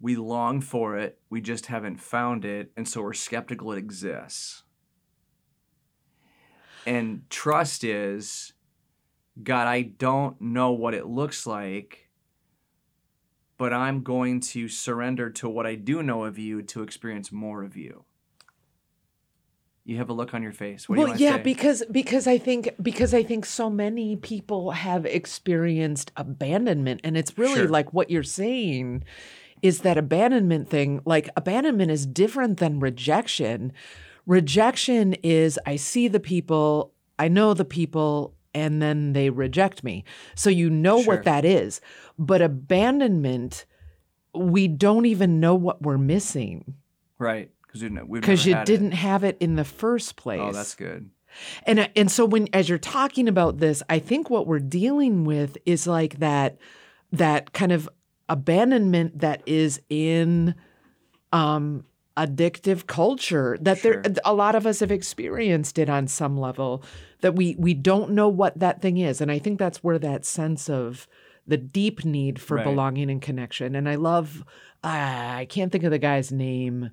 we 0.00 0.16
long 0.16 0.60
for 0.60 0.98
it, 0.98 1.18
we 1.30 1.40
just 1.40 1.66
haven't 1.66 2.00
found 2.00 2.44
it, 2.44 2.70
and 2.76 2.86
so 2.86 3.02
we're 3.02 3.14
skeptical 3.14 3.72
it 3.72 3.78
exists. 3.78 4.62
And 6.86 7.22
trust 7.30 7.82
is, 7.82 8.52
God, 9.42 9.66
I 9.66 9.82
don't 9.82 10.40
know 10.40 10.72
what 10.72 10.92
it 10.92 11.06
looks 11.06 11.46
like, 11.46 12.10
but 13.56 13.72
I'm 13.72 14.02
going 14.02 14.40
to 14.40 14.68
surrender 14.68 15.30
to 15.30 15.48
what 15.48 15.66
I 15.66 15.74
do 15.76 16.02
know 16.02 16.24
of 16.24 16.38
you 16.38 16.60
to 16.62 16.82
experience 16.82 17.32
more 17.32 17.62
of 17.62 17.76
you. 17.76 18.04
You 19.86 19.98
have 19.98 20.08
a 20.08 20.14
look 20.14 20.32
on 20.32 20.42
your 20.42 20.52
face. 20.52 20.88
What 20.88 20.96
do 20.96 21.02
you 21.02 21.08
well, 21.08 21.16
yeah, 21.16 21.36
say? 21.36 21.42
because 21.42 21.82
because 21.90 22.26
I 22.26 22.38
think 22.38 22.70
because 22.82 23.12
I 23.12 23.22
think 23.22 23.44
so 23.44 23.68
many 23.68 24.16
people 24.16 24.70
have 24.70 25.04
experienced 25.04 26.10
abandonment, 26.16 27.02
and 27.04 27.16
it's 27.18 27.36
really 27.36 27.54
Sure. 27.54 27.68
like 27.68 27.92
what 27.92 28.10
you're 28.10 28.22
saying 28.22 29.04
is 29.60 29.80
that 29.80 29.98
abandonment 29.98 30.70
thing. 30.70 31.00
Like 31.04 31.28
abandonment 31.36 31.90
is 31.90 32.06
different 32.06 32.58
than 32.58 32.80
rejection. 32.80 33.72
Rejection 34.26 35.14
is 35.22 35.60
I 35.66 35.76
see 35.76 36.08
the 36.08 36.20
people, 36.20 36.92
I 37.18 37.28
know 37.28 37.52
the 37.52 37.64
people, 37.66 38.34
and 38.54 38.80
then 38.80 39.12
they 39.12 39.28
reject 39.28 39.84
me. 39.84 40.02
So 40.34 40.48
you 40.48 40.70
know 40.70 41.02
Sure. 41.02 41.16
what 41.16 41.24
that 41.24 41.44
is. 41.44 41.82
But 42.18 42.40
abandonment, 42.40 43.66
we 44.34 44.66
don't 44.66 45.04
even 45.04 45.40
know 45.40 45.54
what 45.54 45.82
we're 45.82 45.98
missing 45.98 46.74
right? 47.18 47.50
Because 47.74 47.82
we've, 47.82 47.92
ne- 47.92 48.20
because 48.20 48.46
you 48.46 48.64
didn't 48.64 48.92
have 48.92 49.24
it 49.24 49.36
in 49.40 49.56
the 49.56 49.64
first 49.64 50.16
place. 50.16 50.40
Oh, 50.42 50.52
that's 50.52 50.74
good. 50.74 51.10
And 51.66 51.90
and 51.96 52.10
so 52.10 52.24
when 52.24 52.48
as 52.52 52.68
you're 52.68 52.78
talking 52.78 53.26
about 53.28 53.58
this, 53.58 53.82
I 53.90 53.98
think 53.98 54.30
what 54.30 54.46
we're 54.46 54.60
dealing 54.60 55.24
with 55.24 55.58
is 55.66 55.86
like 55.86 56.20
that 56.20 56.58
that 57.12 57.52
kind 57.52 57.72
of 57.72 57.88
abandonment 58.28 59.18
that 59.18 59.42
is 59.46 59.80
in 59.90 60.54
um 61.32 61.84
addictive 62.16 62.86
culture 62.86 63.58
that 63.60 63.78
Sure. 63.78 64.00
there 64.02 64.14
a 64.24 64.32
lot 64.32 64.54
of 64.54 64.66
us 64.66 64.78
have 64.80 64.92
experienced 64.92 65.78
it 65.80 65.90
on 65.90 66.06
some 66.06 66.38
level 66.38 66.84
that 67.22 67.34
we 67.34 67.56
we 67.58 67.74
don't 67.74 68.12
know 68.12 68.28
what 68.28 68.56
that 68.60 68.80
thing 68.80 68.98
is 68.98 69.20
and 69.20 69.32
I 69.32 69.40
think 69.40 69.58
that's 69.58 69.82
where 69.82 69.98
that 69.98 70.24
sense 70.24 70.70
of 70.70 71.08
the 71.46 71.56
deep 71.56 72.04
need 72.04 72.40
for 72.40 72.56
Right. 72.58 72.64
belonging 72.64 73.10
and 73.10 73.20
connection 73.20 73.74
and 73.74 73.88
I 73.88 73.96
love 73.96 74.44
ah, 74.84 75.34
I 75.34 75.44
can't 75.46 75.72
think 75.72 75.82
of 75.82 75.90
the 75.90 75.98
guy's 75.98 76.30
name 76.30 76.90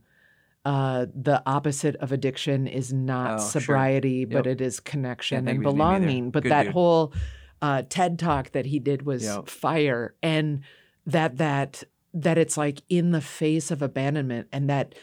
uh, 0.63 1.07
the 1.15 1.41
opposite 1.45 1.95
of 1.97 2.11
addiction 2.11 2.67
is 2.67 2.93
not 2.93 3.31
Oh, 3.31 3.37
sure. 3.39 3.61
sobriety, 3.61 4.25
but 4.25 4.45
it 4.45 4.61
is 4.61 4.79
connection 4.79 5.47
and 5.47 5.49
of 5.49 5.55
his 5.55 5.57
name 5.57 5.67
either. 5.67 5.75
belonging. 5.99 6.31
But 6.31 6.43
Good 6.43 6.51
that 6.51 6.63
dude. 6.65 6.73
whole 6.73 7.13
uh, 7.61 7.83
TED 7.89 8.19
talk 8.19 8.51
that 8.51 8.65
he 8.67 8.79
did 8.79 9.03
was 9.03 9.23
Yep. 9.23 9.47
fire, 9.49 10.15
and 10.21 10.61
that 11.05 11.37
that 11.37 11.83
that 12.13 12.37
it's 12.37 12.57
like 12.57 12.81
in 12.89 13.11
the 13.11 13.21
face 13.21 13.71
of 13.71 13.81
abandonment, 13.81 14.47
and 14.51 14.69
that 14.69 14.93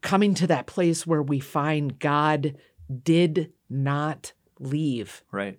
coming 0.00 0.34
to 0.34 0.46
that 0.46 0.66
place 0.66 1.06
where 1.06 1.22
we 1.22 1.38
find 1.40 1.98
God 1.98 2.56
did 3.02 3.52
not 3.68 4.32
leave, 4.58 5.22
Right. 5.32 5.58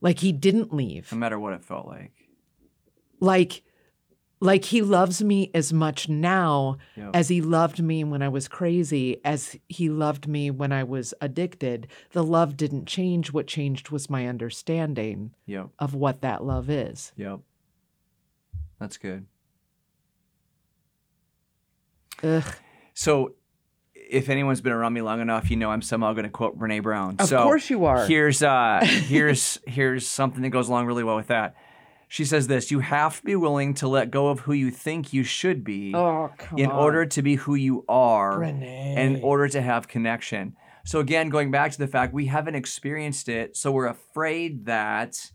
like 0.00 0.20
He 0.20 0.32
didn't 0.32 0.72
leave, 0.72 1.10
No 1.12 1.18
matter 1.18 1.38
what 1.38 1.52
it 1.52 1.64
felt 1.64 1.86
like. 1.86 2.12
like 3.20 3.62
like 4.40 4.64
He 4.66 4.80
loves 4.82 5.22
me 5.22 5.50
as 5.54 5.72
much 5.72 6.08
now 6.08 6.78
Yep. 6.96 7.10
as 7.14 7.28
he 7.28 7.40
loved 7.42 7.82
me 7.82 8.04
when 8.04 8.22
I 8.22 8.28
was 8.28 8.48
crazy, 8.48 9.20
as 9.24 9.56
he 9.68 9.88
loved 9.90 10.26
me 10.26 10.50
when 10.50 10.72
I 10.72 10.82
was 10.84 11.12
addicted. 11.20 11.86
The 12.12 12.24
love 12.24 12.56
didn't 12.56 12.86
change. 12.86 13.32
What 13.32 13.46
changed 13.46 13.90
was 13.90 14.08
my 14.10 14.26
understanding 14.26 15.34
Yep. 15.46 15.68
of 15.78 15.94
what 15.94 16.22
that 16.22 16.42
love 16.44 16.70
is. 16.70 17.12
Yep. 17.16 17.40
That's 18.78 18.96
good. 18.96 19.26
Ugh. 22.22 22.44
So, 22.94 23.34
if 23.94 24.28
anyone's 24.28 24.60
been 24.60 24.72
around 24.72 24.92
me 24.92 25.02
long 25.02 25.20
enough, 25.20 25.50
you 25.50 25.56
know 25.56 25.70
I'm 25.70 25.82
somehow 25.82 26.12
going 26.12 26.24
to 26.24 26.30
quote 26.30 26.58
Brene 26.58 26.82
Brown. 26.82 27.16
Of 27.18 27.28
so 27.28 27.42
course 27.42 27.70
you 27.70 27.84
are. 27.84 28.06
Here's 28.06 28.42
uh, 28.42 28.80
here's 28.84 29.58
here's 29.66 30.06
something 30.06 30.42
that 30.42 30.50
goes 30.50 30.68
along 30.68 30.86
really 30.86 31.04
well 31.04 31.16
with 31.16 31.28
that. 31.28 31.54
She 32.12 32.24
says 32.24 32.48
this: 32.48 32.72
You 32.72 32.80
have 32.80 33.20
to 33.20 33.24
be 33.24 33.36
willing 33.36 33.72
to 33.74 33.86
let 33.86 34.10
go 34.10 34.28
of 34.30 34.40
who 34.40 34.52
you 34.52 34.72
think 34.72 35.12
you 35.12 35.22
should 35.22 35.62
be 35.62 35.94
Oh, 35.94 36.28
in 36.56 36.68
on. 36.68 36.76
order 36.76 37.06
to 37.06 37.22
be 37.22 37.36
who 37.36 37.54
you 37.54 37.84
are, 37.88 38.42
in 38.42 39.20
order 39.22 39.46
to 39.46 39.62
have 39.62 39.86
connection. 39.86 40.56
So 40.84 40.98
again, 40.98 41.28
going 41.28 41.52
back 41.52 41.70
to 41.70 41.78
the 41.78 41.86
fact 41.86 42.12
we 42.12 42.26
haven't 42.26 42.56
experienced 42.56 43.28
it, 43.28 43.56
so 43.56 43.70
we're 43.70 43.86
afraid 43.86 44.66
that 44.66 45.30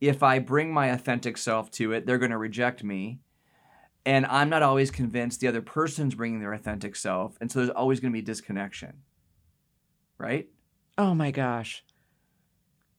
if 0.00 0.22
I 0.22 0.38
bring 0.38 0.72
my 0.72 0.86
authentic 0.90 1.36
self 1.36 1.72
to 1.72 1.90
it, 1.92 2.06
they're 2.06 2.18
going 2.18 2.30
to 2.30 2.38
reject 2.38 2.84
me. 2.84 3.18
And 4.06 4.24
I'm 4.26 4.48
not 4.48 4.62
always 4.62 4.92
convinced 4.92 5.40
the 5.40 5.48
other 5.48 5.60
person's 5.62 6.14
bringing 6.14 6.38
their 6.38 6.52
authentic 6.52 6.94
self, 6.94 7.36
and 7.40 7.50
so 7.50 7.58
there's 7.58 7.70
always 7.70 7.98
going 7.98 8.12
to 8.12 8.16
be 8.16 8.22
disconnection. 8.22 8.92
Right? 10.18 10.48
Oh 10.96 11.16
my 11.16 11.32
gosh. 11.32 11.82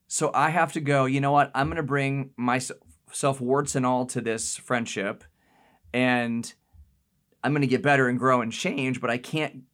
So 0.07 0.29
I 0.33 0.49
have 0.49 0.73
to 0.73 0.81
go, 0.81 1.05
you 1.05 1.21
know 1.21 1.31
what? 1.31 1.51
I'm 1.55 1.67
going 1.67 1.77
to 1.77 1.83
bring 1.83 2.31
myself 3.13 3.39
warts 3.39 3.75
and 3.75 3.85
all 3.85 4.07
to 4.07 4.19
this 4.21 4.57
friendship 4.57 5.23
and 5.93 6.55
I'm 7.43 7.51
going 7.51 7.61
to 7.61 7.67
get 7.67 7.83
better 7.83 8.07
and 8.07 8.17
grow 8.17 8.41
and 8.41 8.51
change, 8.51 8.99
but 8.99 9.11
I 9.11 9.19
can't 9.19 9.65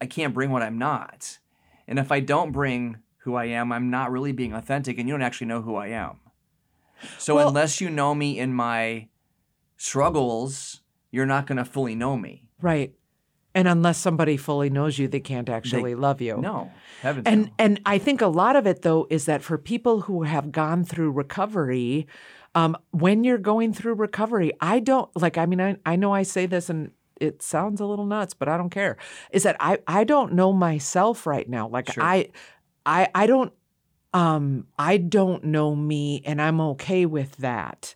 I 0.00 0.06
can't 0.06 0.32
bring 0.32 0.50
what 0.50 0.62
I'm 0.62 0.78
not. 0.78 1.38
And 1.88 1.98
if 1.98 2.12
I 2.12 2.20
don't 2.20 2.52
bring 2.52 2.98
who 3.18 3.34
I 3.34 3.46
am, 3.46 3.72
I'm 3.72 3.90
not 3.90 4.12
really 4.12 4.30
being 4.30 4.52
authentic 4.52 4.96
and 4.98 5.08
you 5.08 5.14
don't 5.14 5.22
actually 5.22 5.48
know 5.48 5.62
who 5.62 5.74
I 5.74 5.88
am. 5.88 6.20
So 7.18 7.34
Well- 7.34 7.48
unless 7.48 7.80
you 7.80 7.90
know 7.90 8.14
me 8.14 8.38
in 8.38 8.54
my 8.54 9.08
struggles, 9.76 10.82
you're 11.10 11.26
not 11.26 11.48
going 11.48 11.58
to 11.58 11.64
fully 11.64 11.96
know 11.96 12.16
me. 12.16 12.48
Right. 12.60 12.94
And 13.54 13.68
unless 13.68 13.98
somebody 13.98 14.36
fully 14.36 14.68
knows 14.68 14.98
you, 14.98 15.06
they 15.06 15.20
can't 15.20 15.48
actually 15.48 15.94
love 15.94 16.20
you. 16.20 16.38
No. 16.38 16.72
Heavens 17.02 17.26
And 17.26 17.46
no. 17.46 17.52
and 17.58 17.80
I 17.86 17.98
think 17.98 18.20
a 18.20 18.26
lot 18.26 18.56
of 18.56 18.66
it 18.66 18.82
though 18.82 19.06
is 19.10 19.26
that 19.26 19.42
for 19.42 19.58
people 19.58 20.02
who 20.02 20.24
have 20.24 20.50
gone 20.50 20.84
through 20.84 21.12
recovery, 21.12 22.06
um, 22.54 22.76
when 22.90 23.24
you're 23.24 23.38
going 23.38 23.72
through 23.72 23.94
recovery, 23.94 24.52
I 24.60 24.80
don't 24.80 25.08
like. 25.16 25.38
I 25.38 25.46
mean, 25.46 25.60
I 25.60 25.76
I 25.86 25.96
know 25.96 26.12
I 26.12 26.24
say 26.24 26.46
this 26.46 26.68
and 26.68 26.90
it 27.20 27.42
sounds 27.42 27.80
a 27.80 27.86
little 27.86 28.06
nuts, 28.06 28.34
but 28.34 28.48
I 28.48 28.56
don't 28.56 28.70
care. 28.70 28.96
Is 29.30 29.44
that 29.44 29.56
I 29.60 29.78
I 29.86 30.04
don't 30.04 30.32
know 30.32 30.52
myself 30.52 31.26
right 31.26 31.48
now. 31.48 31.68
Like 31.68 31.92
Sure. 31.92 32.02
I 32.02 32.28
I 32.84 33.08
I 33.14 33.26
don't 33.26 33.52
um 34.12 34.66
I 34.78 34.96
don't 34.96 35.44
know 35.44 35.74
me, 35.74 36.22
and 36.24 36.40
I'm 36.40 36.60
okay 36.60 37.06
with 37.06 37.36
that. 37.36 37.94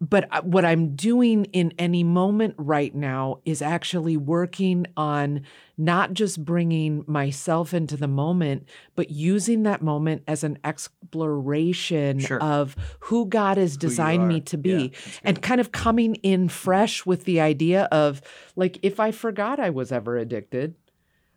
But 0.00 0.28
uh, 0.32 0.42
what 0.42 0.64
I'm 0.64 0.94
doing 0.94 1.46
in 1.46 1.72
any 1.76 2.04
moment 2.04 2.54
right 2.56 2.94
now 2.94 3.40
is 3.44 3.60
actually 3.60 4.16
working 4.16 4.86
on 4.96 5.42
not 5.76 6.14
just 6.14 6.44
bringing 6.44 7.02
myself 7.08 7.74
into 7.74 7.96
the 7.96 8.06
moment, 8.06 8.68
but 8.94 9.10
using 9.10 9.64
that 9.64 9.82
moment 9.82 10.22
as 10.28 10.44
an 10.44 10.58
exploration 10.62 12.18
Sure. 12.20 12.40
of 12.40 12.76
who 13.00 13.26
God 13.26 13.56
has 13.56 13.72
Who 13.74 13.78
designed 13.78 14.28
me 14.28 14.40
to 14.42 14.56
be 14.58 14.88
good. 14.88 14.96
and 15.24 15.42
kind 15.42 15.60
of 15.60 15.72
coming 15.72 16.14
in 16.16 16.48
fresh 16.48 17.04
with 17.04 17.24
the 17.24 17.40
idea 17.40 17.84
of 17.90 18.20
like, 18.56 18.78
if 18.82 19.00
I 19.00 19.10
forgot 19.10 19.58
I 19.60 19.70
was 19.70 19.92
ever 19.92 20.16
addicted, 20.16 20.74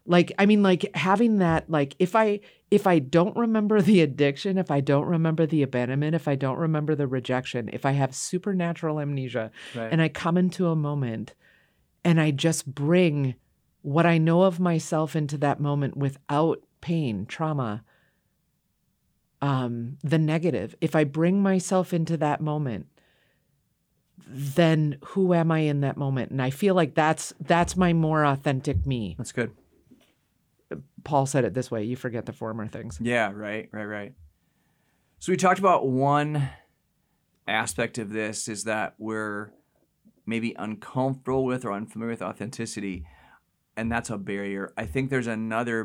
like 0.08 0.32
i 0.40 0.48
mean 0.48 0.64
like 0.64 0.90
having 0.96 1.38
that 1.38 1.70
like 1.70 1.96
if 2.00 2.16
i 2.16 2.40
if 2.72 2.88
i 2.88 2.98
don't 2.98 3.36
remember 3.36 3.82
the 3.82 4.02
addiction 4.02 4.58
if 4.58 4.72
i 4.72 4.80
don't 4.80 5.06
remember 5.06 5.46
the 5.46 5.62
abandonment 5.62 6.16
if 6.16 6.28
i 6.28 6.36
don't 6.36 6.58
remember 6.58 6.96
the 6.96 7.06
rejection 7.08 7.70
if 7.74 7.86
i 7.86 7.92
have 7.92 8.16
supernatural 8.16 9.00
amnesia 9.00 9.52
Right. 9.76 9.92
and 9.92 10.02
i 10.02 10.10
come 10.10 10.38
into 10.38 10.68
a 10.68 10.76
moment 10.76 11.36
and 12.04 12.20
i 12.20 12.32
just 12.32 12.66
bring 12.74 13.36
what 13.82 14.06
i 14.06 14.18
know 14.18 14.44
of 14.44 14.60
myself 14.60 15.16
into 15.16 15.38
that 15.40 15.60
moment 15.60 15.96
without 15.98 16.62
pain 16.82 17.26
trauma 17.28 17.84
um, 19.44 19.98
the 20.04 20.20
negative. 20.20 20.76
If 20.82 20.96
I 20.96 21.04
bring 21.04 21.42
myself 21.42 21.94
into 21.96 22.16
that 22.18 22.42
moment, 22.42 22.86
then 24.28 24.98
who 25.04 25.34
am 25.34 25.52
I 25.52 25.60
in 25.62 25.82
that 25.82 25.98
moment? 25.98 26.30
And 26.32 26.40
I 26.42 26.52
feel 26.52 26.76
like 26.76 26.94
that's 26.94 27.34
that's 27.40 27.76
my 27.76 27.92
more 27.92 28.24
authentic 28.24 28.86
me. 28.86 29.16
That's 29.18 29.32
good. 29.32 29.52
Paul 31.04 31.26
said 31.26 31.44
it 31.44 31.54
this 31.54 31.72
way: 31.72 31.84
"You 31.84 31.96
forget 31.96 32.26
the 32.26 32.34
former 32.34 32.68
things." 32.68 33.00
Yeah, 33.02 33.32
right, 33.32 33.70
right, 33.72 33.86
right. 33.86 34.14
So 35.20 35.32
we 35.32 35.38
talked 35.38 35.60
about 35.60 35.88
one 35.88 36.50
aspect 37.48 37.98
of 37.98 38.12
this 38.12 38.48
is 38.48 38.64
that 38.64 38.96
we're 38.98 39.52
maybe 40.26 40.56
uncomfortable 40.58 41.46
with 41.46 41.66
or 41.66 41.74
unfamiliar 41.74 42.12
with 42.12 42.22
authenticity, 42.22 43.06
and 43.76 43.92
that's 43.92 44.10
a 44.10 44.18
barrier. 44.18 44.74
I 44.78 44.86
think 44.86 45.10
there's 45.10 45.28
another 45.28 45.84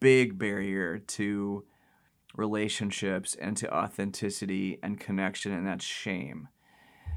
big 0.00 0.38
barrier 0.38 0.98
to 0.98 1.64
relationships 2.36 3.34
and 3.40 3.56
to 3.56 3.72
authenticity 3.74 4.78
and 4.82 4.98
connection, 5.00 5.52
and 5.52 5.66
that's 5.66 5.84
shame. 5.84 6.48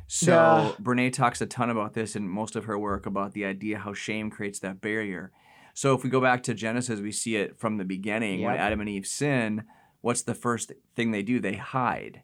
So 0.08 0.32
Yeah. 0.32 0.72
Brene 0.82 1.14
talks 1.14 1.42
a 1.42 1.46
ton 1.46 1.70
about 1.70 1.94
this 1.94 2.16
in 2.16 2.28
most 2.28 2.56
of 2.56 2.66
her 2.66 2.78
work 2.78 3.06
about 3.06 3.34
the 3.34 3.46
idea 3.46 3.80
how 3.80 3.94
shame 3.94 4.30
creates 4.30 4.60
that 4.60 4.82
barrier. 4.82 5.32
So 5.74 5.94
if 5.94 6.04
we 6.04 6.10
go 6.10 6.22
back 6.22 6.44
to 6.44 6.54
Genesis, 6.54 7.00
we 7.00 7.12
see 7.12 7.36
it 7.36 7.60
from 7.60 7.78
the 7.78 7.86
beginning 7.86 8.42
when 8.42 8.56
Adam 8.56 8.80
and 8.80 8.90
Eve 8.90 9.08
sin. 9.08 9.64
What's 10.02 10.22
the 10.22 10.36
first 10.36 10.72
thing 10.96 11.12
they 11.12 11.24
do? 11.24 11.40
They 11.40 11.56
hide. 11.56 12.22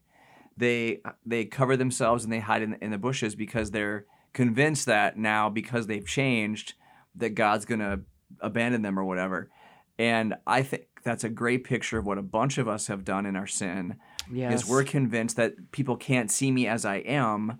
They 0.56 1.01
they 1.25 1.46
cover 1.46 1.77
themselves 1.77 2.24
and 2.24 2.34
they 2.34 2.39
hide 2.39 2.62
in, 2.62 2.77
in 2.82 2.91
the 2.91 2.98
bushes 2.98 3.36
because 3.36 3.72
they're 3.72 4.06
convinced 4.34 4.86
that 4.86 5.18
now 5.18 5.50
because 5.50 5.88
they've 5.88 6.06
changed 6.06 6.74
that 7.15 7.29
God's 7.29 7.65
gonna 7.65 8.01
abandon 8.41 8.82
them 8.82 9.00
or 9.00 9.06
whatever. 9.06 9.50
And 9.98 10.36
I 10.46 10.63
think 10.63 10.86
that's 11.03 11.24
a 11.24 11.29
great 11.29 11.63
picture 11.63 11.98
of 11.98 12.06
what 12.06 12.18
a 12.18 12.24
bunch 12.24 12.58
of 12.58 12.68
us 12.68 12.88
have 12.88 13.03
done 13.03 13.25
in 13.25 13.36
our 13.36 13.48
sin 13.48 13.96
Yes, 14.32 14.63
is 14.63 14.70
we're 14.70 14.84
convinced 14.84 15.38
that 15.38 15.72
people 15.72 15.98
can't 15.98 16.29
see 16.29 16.51
me 16.51 16.68
as 16.68 16.86
I 16.86 16.98
am, 16.98 17.60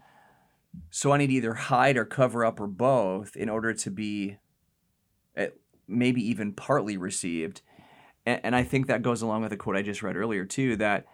so 0.92 1.12
I 1.12 1.18
need 1.18 1.28
to 1.28 1.34
either 1.34 1.54
hide 1.56 1.98
or 1.98 2.06
cover 2.06 2.46
up 2.46 2.60
or 2.60 2.68
both 2.68 3.36
in 3.36 3.50
order 3.50 3.74
to 3.74 3.90
be 3.90 4.38
maybe 5.90 6.22
even 6.28 6.54
partly 6.54 6.98
received. 6.98 7.62
And, 8.26 8.42
and 8.44 8.56
I 8.56 8.64
think 8.64 8.88
that 8.88 9.02
goes 9.02 9.22
along 9.22 9.42
with 9.42 9.52
the 9.52 9.58
quote 9.58 9.76
I 9.76 9.82
just 9.82 10.04
read 10.04 10.16
earlier 10.16 10.46
too 10.46 10.76
that 10.78 11.06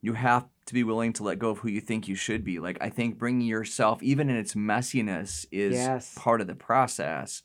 you 0.00 0.14
have 0.14 0.46
to 0.66 0.74
be 0.74 0.84
willing 0.84 1.12
to 1.14 1.22
let 1.22 1.38
go 1.38 1.50
of 1.50 1.58
who 1.58 1.68
you 1.68 1.80
think 1.80 2.08
you 2.08 2.14
should 2.14 2.44
be. 2.44 2.58
Like 2.58 2.78
I 2.80 2.88
think 2.88 3.18
bringing 3.18 3.46
yourself, 3.46 4.02
even 4.02 4.28
in 4.28 4.36
its 4.36 4.54
messiness, 4.54 5.46
is 5.52 5.74
Yes. 5.74 6.14
part 6.16 6.40
of 6.40 6.46
the 6.46 6.54
process. 6.54 7.42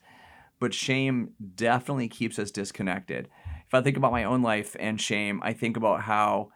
But 0.60 0.74
shame 0.74 1.30
definitely 1.54 2.08
keeps 2.08 2.38
us 2.38 2.50
disconnected. 2.50 3.28
If 3.66 3.74
I 3.74 3.80
think 3.80 3.96
about 3.96 4.12
my 4.12 4.24
own 4.24 4.42
life 4.42 4.74
and 4.80 5.00
shame, 5.00 5.40
I 5.44 5.52
think 5.52 5.76
about 5.76 6.02
how 6.02 6.48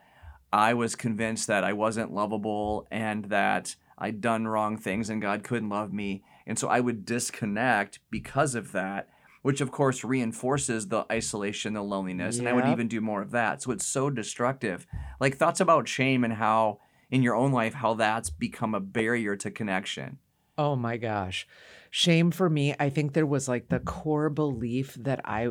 I 0.53 0.75
was 0.75 0.97
convinced 0.97 1.47
that 1.47 1.63
I 1.63 1.73
wasn't 1.73 2.13
lovable 2.13 2.89
and 2.91 3.27
that 3.27 3.77
I'd 3.99 4.21
done 4.21 4.49
wrong 4.49 4.77
things 4.77 5.09
and 5.09 5.23
God 5.23 5.45
couldn't 5.45 5.69
love 5.69 5.93
me. 5.93 6.25
And 6.47 6.59
so 6.59 6.69
I 6.69 6.81
would 6.81 7.05
disconnect 7.05 8.01
because 8.11 8.55
of 8.57 8.73
that, 8.73 9.09
which 9.43 9.61
of 9.61 9.71
course 9.71 10.05
reinforces 10.05 10.89
the 10.89 11.05
isolation, 11.11 11.75
the 11.75 11.83
loneliness. 11.83 12.39
And 12.39 12.49
I 12.49 12.53
would 12.53 12.67
even 12.67 12.89
do 12.89 13.01
more 13.01 13.21
of 13.21 13.33
that. 13.33 13.63
So 13.63 13.73
it's 13.73 13.87
so 13.87 14.09
destructive. 14.09 14.87
Like 15.21 15.37
thoughts 15.37 15.61
about 15.61 15.89
shame 15.89 16.25
and 16.25 16.35
how 16.35 16.79
in 17.11 17.23
your 17.23 17.35
own 17.35 17.53
life, 17.53 17.75
how 17.75 17.95
that's 17.95 18.31
become 18.31 18.75
a 18.75 18.81
barrier 18.81 19.37
to 19.37 19.51
connection. 19.51 20.19
Oh 20.57 20.77
my 20.77 20.97
gosh. 20.97 21.47
Shame 21.91 22.31
for 22.31 22.49
me, 22.49 22.75
I 22.81 22.89
think 22.89 23.13
there 23.13 23.27
was 23.27 23.49
like 23.49 23.69
the 23.69 23.81
core 23.81 24.31
belief 24.31 24.95
that 24.95 25.21
I 25.25 25.49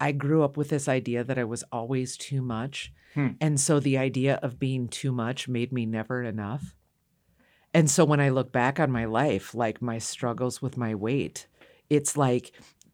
I 0.00 0.12
grew 0.12 0.42
up 0.42 0.56
with 0.56 0.70
this 0.70 0.88
idea 0.88 1.22
that 1.22 1.38
I 1.38 1.44
was 1.44 1.64
always 1.70 2.16
too 2.16 2.42
much. 2.42 2.92
Hmm. 3.14 3.28
And 3.40 3.60
so 3.60 3.78
the 3.78 3.98
idea 3.98 4.40
of 4.42 4.58
being 4.58 4.88
too 4.88 5.12
much 5.12 5.48
made 5.48 5.72
me 5.72 5.84
never 5.84 6.22
enough. 6.22 6.74
And 7.74 7.90
so 7.90 8.04
when 8.04 8.20
I 8.20 8.30
look 8.30 8.52
back 8.52 8.80
on 8.80 8.90
my 8.90 9.04
life, 9.04 9.54
like 9.54 9.80
my 9.80 9.98
struggles 9.98 10.60
with 10.60 10.76
my 10.76 10.94
weight, 10.94 11.46
it's 11.88 12.16
like 12.16 12.52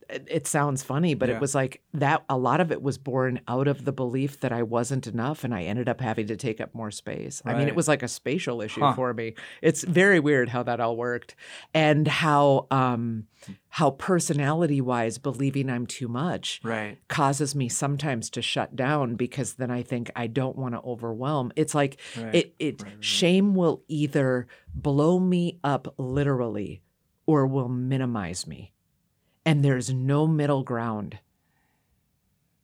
it 0.09 0.47
sounds 0.47 0.83
funny, 0.83 1.15
but 1.15 1.29
Yeah. 1.29 1.35
it 1.37 1.41
was 1.41 1.55
like 1.55 1.83
that 1.95 2.25
a 2.29 2.37
lot 2.39 2.61
of 2.61 2.73
it 2.73 2.81
was 2.83 2.97
born 2.99 3.41
out 3.47 3.69
of 3.69 3.85
the 3.85 3.93
belief 3.93 4.41
that 4.41 4.53
I 4.53 4.63
wasn't 4.63 5.07
enough 5.07 5.45
and 5.45 5.55
I 5.55 5.65
ended 5.65 5.89
up 5.89 6.01
having 6.01 6.27
to 6.29 6.37
take 6.37 6.61
up 6.61 6.75
more 6.75 6.91
space. 6.91 7.43
I 7.45 7.55
mean, 7.55 7.69
it 7.69 7.75
was 7.77 7.89
like 7.89 8.03
a 8.03 8.09
spatial 8.09 8.63
issue 8.63 8.81
Huh. 8.81 8.95
for 8.95 9.13
me. 9.15 9.35
It's 9.63 9.85
very 9.85 10.19
weird 10.21 10.49
how 10.49 10.63
that 10.63 10.81
all 10.81 10.97
worked 10.97 11.35
and 11.75 12.09
how 12.09 12.67
um 12.71 13.25
how 13.71 13.91
personality 13.91 14.81
wise 14.81 15.19
believing 15.19 15.69
I'm 15.71 15.87
too 15.87 16.09
much 16.09 16.61
Right. 16.65 16.99
causes 17.09 17.55
me 17.55 17.69
sometimes 17.69 18.31
to 18.31 18.43
shut 18.43 18.75
down 18.75 19.15
because 19.15 19.55
then 19.55 19.71
I 19.71 19.83
think 19.83 20.11
I 20.17 20.27
don't 20.27 20.57
want 20.57 20.75
to 20.75 20.81
overwhelm. 20.81 21.53
It's 21.55 21.75
like 21.75 22.01
Right. 22.17 22.35
it 22.35 22.55
it 22.59 22.81
Right, 22.83 22.87
right, 22.89 22.95
right. 22.97 23.05
shame 23.05 23.55
will 23.55 23.83
either 23.89 24.47
blow 24.75 25.19
me 25.21 25.59
up 25.63 25.95
literally 25.99 26.83
or 27.27 27.47
will 27.47 27.69
minimize 27.69 28.47
me. 28.47 28.73
And 29.49 29.65
there's 29.65 29.89
no 29.91 30.27
middle 30.27 30.63
ground. 30.63 31.21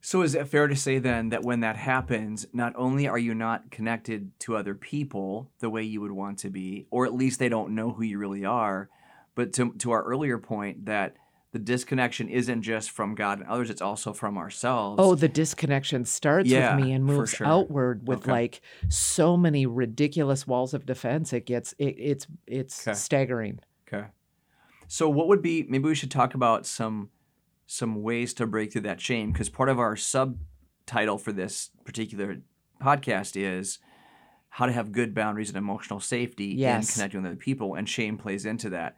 So 0.01 0.21
is 0.21 0.35
it 0.35 0.47
fair 0.47 0.67
to 0.67 0.75
say 0.75 0.99
then 0.99 1.29
that 1.29 1.41
when 1.43 1.61
that 1.61 1.77
happens, 1.77 2.45
not 2.53 2.73
only 2.75 3.07
are 3.07 3.17
you 3.17 3.33
not 3.33 3.71
connected 3.71 4.39
to 4.41 4.55
other 4.55 4.75
people 4.75 5.49
the 5.61 5.69
way 5.71 5.81
you 5.81 5.99
would 6.01 6.11
want 6.11 6.37
to 6.39 6.51
be, 6.51 6.85
or 6.91 7.07
at 7.07 7.15
least 7.15 7.39
they 7.39 7.49
don't 7.49 7.73
know 7.73 7.89
who 7.93 8.03
you 8.03 8.19
really 8.19 8.45
are, 8.45 8.87
but 9.33 9.51
to, 9.53 9.73
to 9.79 9.89
our 9.89 10.03
earlier 10.03 10.37
point 10.37 10.85
that 10.85 11.15
the 11.53 11.57
disconnection 11.57 12.29
isn't 12.29 12.61
just 12.61 12.91
from 12.91 13.15
God 13.15 13.39
and 13.39 13.47
others, 13.47 13.71
it's 13.71 13.81
also 13.81 14.13
from 14.13 14.37
ourselves. 14.37 15.01
Oh, 15.03 15.15
the 15.15 15.27
disconnection 15.27 16.05
starts 16.05 16.51
Yeah, 16.51 16.75
with 16.75 16.83
me 16.85 16.91
and 16.91 17.03
moves 17.03 17.31
sure. 17.31 17.47
outward 17.47 18.07
with 18.07 18.19
Okay. 18.19 18.31
like 18.31 18.61
so 18.89 19.35
many 19.35 19.65
ridiculous 19.65 20.45
walls 20.45 20.75
of 20.75 20.85
defense. 20.85 21.33
It 21.33 21.47
gets 21.47 21.73
it, 21.79 21.95
it's 21.97 22.27
it's 22.45 22.87
Okay. 22.87 22.93
staggering. 22.95 23.59
Okay. 23.91 24.05
So 24.87 25.09
what 25.09 25.27
would 25.27 25.41
be 25.41 25.63
maybe 25.63 25.85
we 25.85 25.95
should 25.95 26.11
talk 26.11 26.33
about 26.33 26.65
some 26.65 27.09
some 27.67 28.03
ways 28.03 28.33
to 28.35 28.45
break 28.45 28.71
through 28.71 28.81
that 28.81 29.01
shame 29.01 29.31
because 29.31 29.49
part 29.49 29.69
of 29.69 29.79
our 29.79 29.95
subtitle 29.95 31.17
for 31.17 31.31
this 31.31 31.71
particular 31.83 32.37
podcast 32.79 33.35
is 33.35 33.79
how 34.49 34.65
to 34.65 34.71
have 34.71 34.91
good 34.91 35.13
boundaries 35.13 35.49
and 35.49 35.57
emotional 35.57 35.99
safety 35.99 36.51
in 36.51 36.57
Yes. 36.59 36.93
connecting 36.93 37.21
with 37.21 37.31
other 37.31 37.35
people 37.35 37.73
and 37.75 37.89
shame 37.89 38.17
plays 38.17 38.45
into 38.45 38.69
that. 38.69 38.95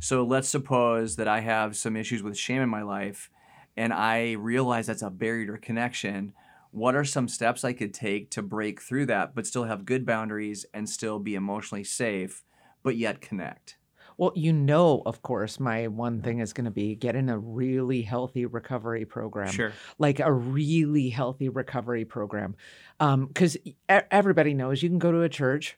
So 0.00 0.24
let's 0.24 0.48
suppose 0.48 1.16
that 1.16 1.28
I 1.28 1.40
have 1.40 1.76
some 1.76 1.96
issues 1.96 2.22
with 2.22 2.36
shame 2.36 2.62
in 2.62 2.68
my 2.68 2.82
life 2.82 3.30
and 3.76 3.92
I 3.92 4.32
realize 4.32 4.86
that's 4.86 5.02
a 5.02 5.10
barrier 5.10 5.54
to 5.54 5.60
connection. 5.60 6.32
What 6.70 6.96
are 6.96 7.04
some 7.04 7.28
steps 7.28 7.64
I 7.64 7.72
could 7.72 7.94
take 7.94 8.30
to 8.30 8.42
break 8.42 8.80
through 8.80 9.06
that 9.06 9.34
but 9.34 9.46
still 9.46 9.64
have 9.64 9.84
good 9.84 10.04
boundaries 10.06 10.66
and 10.74 10.88
still 10.88 11.18
be 11.18 11.34
emotionally 11.34 11.84
safe 11.84 12.42
but 12.82 12.96
yet 12.96 13.20
connect? 13.20 13.76
Well, 14.18 14.32
you 14.34 14.52
know, 14.52 15.02
of 15.04 15.20
course, 15.22 15.60
my 15.60 15.88
one 15.88 16.22
thing 16.22 16.38
is 16.38 16.52
going 16.52 16.64
to 16.64 16.70
be 16.70 16.94
get 16.94 17.14
in 17.14 17.28
a 17.28 17.38
really 17.38 18.02
healthy 18.02 18.46
recovery 18.46 19.04
program. 19.04 19.52
Sure. 19.52 19.72
Like 19.98 20.20
a 20.20 20.32
really 20.32 21.10
healthy 21.10 21.48
recovery 21.50 22.04
program. 22.06 22.56
Um, 22.98 23.26
because 23.26 23.56
everybody 23.88 24.54
knows 24.54 24.82
you 24.82 24.88
can 24.88 24.98
go 24.98 25.12
to 25.12 25.20
a 25.22 25.28
church, 25.28 25.76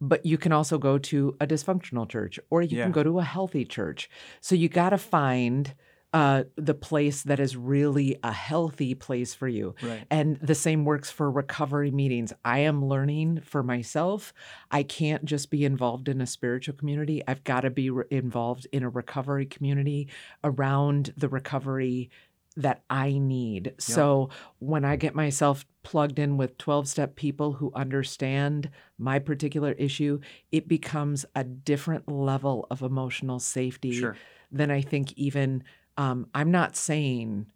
but 0.00 0.26
you 0.26 0.36
can 0.36 0.52
also 0.52 0.76
go 0.78 0.98
to 0.98 1.36
a 1.40 1.46
dysfunctional 1.46 2.08
church 2.08 2.38
or 2.50 2.60
you 2.62 2.78
Yeah. 2.78 2.84
can 2.84 2.92
go 2.92 3.02
to 3.02 3.18
a 3.18 3.24
healthy 3.24 3.64
church. 3.64 4.10
So 4.40 4.54
you 4.54 4.68
got 4.68 4.90
to 4.90 4.98
find 4.98 5.74
uh, 6.12 6.42
the 6.56 6.74
place 6.74 7.22
that 7.22 7.38
is 7.38 7.56
really 7.56 8.16
a 8.24 8.32
healthy 8.32 8.94
place 8.94 9.32
for 9.32 9.46
you. 9.46 9.74
Right. 9.82 10.04
And 10.10 10.38
the 10.40 10.56
same 10.56 10.84
works 10.84 11.10
for 11.10 11.30
recovery 11.30 11.90
meetings. 11.92 12.32
I 12.44 12.60
am 12.60 12.84
learning 12.84 13.42
for 13.44 13.62
myself. 13.62 14.32
I 14.70 14.82
can't 14.82 15.24
just 15.24 15.50
be 15.50 15.64
involved 15.64 16.08
in 16.08 16.20
a 16.20 16.26
spiritual 16.26 16.74
community. 16.74 17.22
I've 17.28 17.44
got 17.44 17.60
to 17.60 17.70
be 17.70 17.90
re- 17.90 18.04
involved 18.10 18.66
in 18.72 18.82
a 18.82 18.88
recovery 18.88 19.46
community 19.46 20.08
around 20.42 21.12
the 21.16 21.28
recovery 21.28 22.10
that 22.56 22.82
I 22.90 23.12
need. 23.18 23.74
So 23.78 24.30
when 24.58 24.84
I 24.84 24.96
get 24.96 25.14
myself 25.14 25.64
plugged 25.84 26.18
in 26.18 26.36
with 26.36 26.58
12 26.58 26.88
step 26.88 27.14
people 27.14 27.52
who 27.52 27.70
understand 27.76 28.68
my 28.98 29.20
particular 29.20 29.72
issue, 29.72 30.18
it 30.50 30.66
becomes 30.66 31.24
a 31.36 31.44
different 31.44 32.10
level 32.10 32.66
of 32.68 32.82
emotional 32.82 33.38
safety 33.38 33.92
Sure. 33.92 34.16
than 34.50 34.72
I 34.72 34.80
think 34.82 35.12
even. 35.12 35.62
Um, 36.00 36.28
I'm 36.34 36.50
not 36.50 36.76
saying 36.76 37.46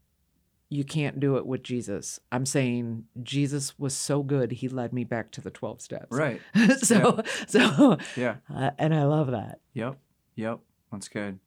you 0.69 0.85
can't 0.85 1.19
do 1.19 1.37
it 1.37 1.47
with 1.47 1.63
Jesus. 1.63 2.21
I'm 2.31 2.45
saying 2.45 3.05
Jesus 3.23 3.79
was 3.79 3.95
so 3.95 4.23
good, 4.23 4.53
he 4.53 4.69
led 4.69 4.93
me 4.93 5.05
back 5.05 5.31
to 5.33 5.41
the 5.41 5.51
12 5.51 5.81
steps. 5.81 6.09
Right. 6.11 6.43
so, 6.79 7.23
so, 7.47 7.97
Yeah. 8.17 8.37
uh, 8.55 8.73
and 8.79 8.95
I 8.95 9.05
love 9.05 9.31
that. 9.31 9.61
Yep. 9.73 9.99
Yep. 10.37 10.59
That's 10.93 11.09
good. 11.09 11.39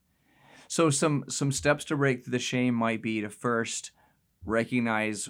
So 0.67 0.89
some 0.89 1.23
some 1.29 1.51
steps 1.51 1.85
to 1.85 1.95
break 1.95 2.23
through 2.25 2.31
the 2.31 2.39
shame 2.39 2.73
might 2.73 3.01
be 3.01 3.21
to 3.21 3.29
first 3.29 3.91
recognize 4.43 5.29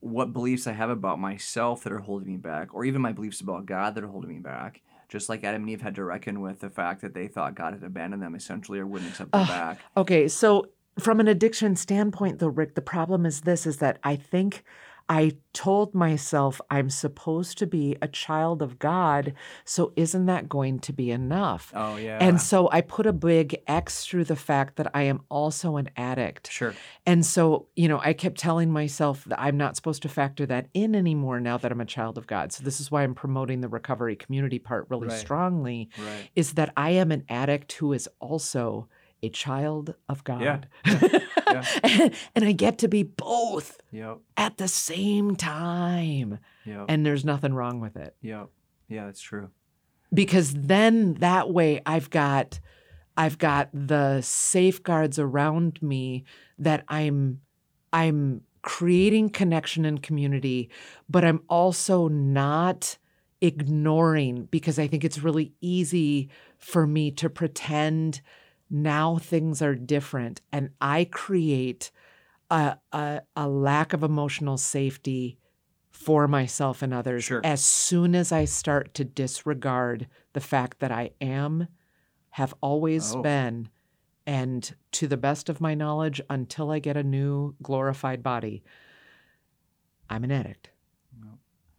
what 0.00 0.32
beliefs 0.32 0.66
I 0.66 0.72
have 0.72 0.90
about 0.90 1.18
myself 1.18 1.84
that 1.84 1.92
are 1.92 1.98
holding 1.98 2.28
me 2.28 2.36
back, 2.36 2.74
or 2.74 2.84
even 2.84 3.00
my 3.02 3.12
beliefs 3.12 3.40
about 3.40 3.66
God 3.66 3.94
that 3.94 4.04
are 4.04 4.08
holding 4.08 4.30
me 4.30 4.38
back. 4.38 4.82
Just 5.08 5.28
like 5.28 5.42
Adam 5.42 5.62
and 5.62 5.70
Eve 5.70 5.82
had 5.82 5.96
to 5.96 6.04
reckon 6.04 6.40
with 6.40 6.60
the 6.60 6.70
fact 6.70 7.02
that 7.02 7.14
they 7.14 7.26
thought 7.26 7.56
God 7.56 7.74
had 7.74 7.82
abandoned 7.82 8.22
them 8.22 8.34
essentially 8.34 8.78
or 8.78 8.86
wouldn't 8.86 9.10
accept 9.10 9.32
them 9.32 9.40
Ugh. 9.42 9.48
back. 9.48 9.80
Okay, 9.96 10.28
so 10.28 10.68
from 11.00 11.18
an 11.18 11.26
addiction 11.28 11.74
standpoint, 11.74 12.38
though, 12.38 12.48
Rick, 12.48 12.76
the 12.76 12.80
problem 12.80 13.26
is 13.26 13.40
this: 13.40 13.66
is 13.66 13.78
that 13.78 13.98
I 14.04 14.16
think 14.16 14.64
I 15.10 15.32
told 15.52 15.92
myself 15.92 16.60
I'm 16.70 16.88
supposed 16.88 17.58
to 17.58 17.66
be 17.66 17.96
a 18.00 18.06
child 18.06 18.62
of 18.62 18.78
God, 18.78 19.34
so 19.64 19.92
isn't 19.96 20.26
that 20.26 20.48
going 20.48 20.78
to 20.78 20.92
be 20.92 21.10
enough? 21.10 21.72
Oh 21.74 21.96
yeah. 21.96 22.18
And 22.20 22.40
so 22.40 22.68
I 22.70 22.80
put 22.80 23.06
a 23.06 23.12
big 23.12 23.56
X 23.66 24.06
through 24.06 24.24
the 24.24 24.36
fact 24.36 24.76
that 24.76 24.88
I 24.94 25.02
am 25.02 25.22
also 25.28 25.76
an 25.78 25.90
addict. 25.96 26.52
sure. 26.52 26.76
And 27.04 27.26
so, 27.26 27.66
you 27.74 27.88
know, 27.88 28.00
I 28.04 28.12
kept 28.12 28.38
telling 28.38 28.70
myself 28.70 29.24
that 29.24 29.40
I'm 29.40 29.56
not 29.56 29.74
supposed 29.74 30.02
to 30.02 30.08
factor 30.08 30.46
that 30.46 30.68
in 30.74 30.94
anymore 30.94 31.40
now 31.40 31.58
that 31.58 31.72
I'm 31.72 31.80
a 31.80 31.84
child 31.86 32.16
of 32.16 32.28
God. 32.28 32.52
So 32.52 32.62
this 32.62 32.78
is 32.80 32.88
why 32.92 33.02
I'm 33.02 33.14
promoting 33.14 33.62
the 33.62 33.68
recovery 33.68 34.14
community 34.14 34.60
part 34.60 34.86
really 34.90 35.08
Right. 35.08 35.18
strongly 35.18 35.90
Right. 35.98 36.30
is 36.36 36.52
that 36.52 36.72
I 36.76 36.90
am 36.90 37.10
an 37.10 37.24
addict 37.28 37.72
who 37.72 37.92
is 37.92 38.08
also 38.20 38.86
a 39.22 39.28
child 39.28 39.94
of 40.08 40.24
God. 40.24 40.68
Yeah. 41.50 41.64
and, 41.82 42.14
and 42.36 42.44
I 42.44 42.52
get 42.52 42.78
to 42.78 42.86
be 42.86 43.02
both 43.02 43.80
Yep. 43.90 44.18
at 44.36 44.56
the 44.58 44.68
same 44.68 45.34
time. 45.34 46.38
Yep. 46.64 46.84
And 46.88 47.04
there's 47.04 47.24
nothing 47.24 47.54
wrong 47.54 47.80
with 47.80 47.96
it. 47.96 48.14
yep. 48.22 48.50
Yeah, 48.88 49.06
that's 49.06 49.20
true. 49.20 49.50
Because 50.14 50.54
then 50.54 51.14
that 51.14 51.50
way 51.50 51.80
I've 51.84 52.08
got 52.10 52.60
I've 53.16 53.36
got 53.38 53.68
the 53.74 54.20
safeguards 54.20 55.18
around 55.18 55.82
me 55.82 56.22
that 56.58 56.84
I'm 56.86 57.40
I'm 57.92 58.42
creating 58.62 59.30
connection 59.30 59.84
and 59.84 60.00
community, 60.00 60.70
but 61.08 61.24
I'm 61.24 61.40
also 61.48 62.06
not 62.06 62.96
ignoring 63.40 64.44
because 64.52 64.78
I 64.78 64.86
think 64.86 65.02
it's 65.04 65.18
really 65.18 65.52
easy 65.60 66.28
for 66.58 66.86
me 66.86 67.10
to 67.12 67.28
pretend 67.28 68.20
now 68.70 69.18
things 69.18 69.60
are 69.60 69.74
different 69.74 70.40
and 70.52 70.70
I 70.80 71.04
create 71.04 71.90
a, 72.50 72.76
a, 72.92 73.22
a 73.36 73.48
lack 73.48 73.92
of 73.92 74.02
emotional 74.02 74.56
safety 74.58 75.38
for 75.90 76.28
myself 76.28 76.82
and 76.82 76.94
others 76.94 77.24
Sure. 77.24 77.40
as 77.44 77.64
soon 77.64 78.14
as 78.14 78.32
I 78.32 78.44
start 78.44 78.94
to 78.94 79.04
disregard 79.04 80.06
the 80.32 80.40
fact 80.40 80.80
that 80.80 80.92
I 80.92 81.10
am, 81.20 81.68
have 82.30 82.54
always 82.60 83.14
Oh. 83.14 83.22
been, 83.22 83.68
and 84.26 84.74
to 84.92 85.08
the 85.08 85.16
best 85.16 85.48
of 85.48 85.60
my 85.60 85.74
knowledge, 85.74 86.20
until 86.30 86.70
I 86.70 86.78
get 86.78 86.96
a 86.96 87.02
new 87.02 87.56
glorified 87.62 88.22
body, 88.22 88.62
I'm 90.08 90.24
an 90.24 90.30
addict. 90.32 90.69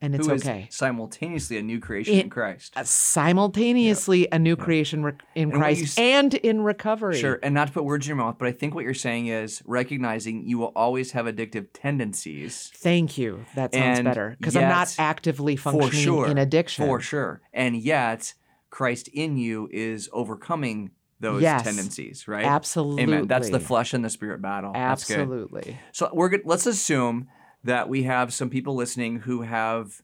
Yep. 0.01 0.05
And 0.11 0.15
it's 0.15 0.27
okay. 0.47 0.67
simultaneously 0.71 1.57
a 1.57 1.61
new 1.61 1.79
creation 1.79 2.15
in 2.15 2.29
Christ. 2.29 2.73
Uh, 2.75 2.83
Simultaneously, 2.83 4.27
a 4.31 4.39
new 4.39 4.51
Yep. 4.51 4.59
creation 4.59 5.03
rec- 5.03 5.23
in 5.35 5.43
And 5.43 5.51
you 5.53 5.57
Christ 5.59 5.99
and 5.99 6.33
in 6.33 6.61
recovery. 6.61 7.17
Sure, 7.19 7.39
and 7.43 7.53
not 7.53 7.67
to 7.67 7.73
put 7.73 7.83
words 7.83 8.05
in 8.05 8.09
your 8.09 8.17
mouth, 8.17 8.35
but 8.39 8.47
I 8.47 8.51
think 8.51 8.73
what 8.75 8.83
you're 8.83 8.93
saying 8.93 9.27
is 9.27 9.61
recognizing 9.65 10.43
you 10.47 10.57
will 10.57 10.71
always 10.75 11.11
have 11.11 11.25
addictive 11.27 11.67
tendencies. 11.73 12.71
Thank 12.75 13.17
you. 13.17 13.45
That 13.55 13.73
sounds 13.73 13.99
And 13.99 14.05
better 14.05 14.35
because 14.39 14.55
I'm 14.55 14.69
not 14.69 14.95
actively 14.97 15.55
functioning 15.55 15.91
sure. 16.03 16.27
in 16.27 16.37
addiction. 16.37 16.85
For 16.85 16.99
sure. 16.99 17.41
And 17.53 17.75
yet, 17.75 18.33
Christ 18.69 19.07
in 19.09 19.37
you 19.37 19.69
is 19.71 20.09
overcoming 20.13 20.91
those 21.19 21.43
Yes. 21.43 21.61
tendencies, 21.63 22.27
right? 22.27 22.43
Absolutely. 22.45 23.03
Amen. 23.03 23.27
That's 23.27 23.49
the 23.51 23.59
flesh 23.59 23.93
and 23.93 24.03
the 24.03 24.09
spirit 24.09 24.41
battle. 24.41 24.71
Absolutely. 24.73 25.77
So 25.91 26.09
we're 26.13 26.29
good. 26.29 26.41
Let's 26.45 26.65
assume 26.65 27.27
that 27.63 27.89
we 27.89 28.03
have 28.03 28.33
some 28.33 28.49
people 28.49 28.75
listening 28.75 29.19
who 29.19 29.41
have 29.41 30.01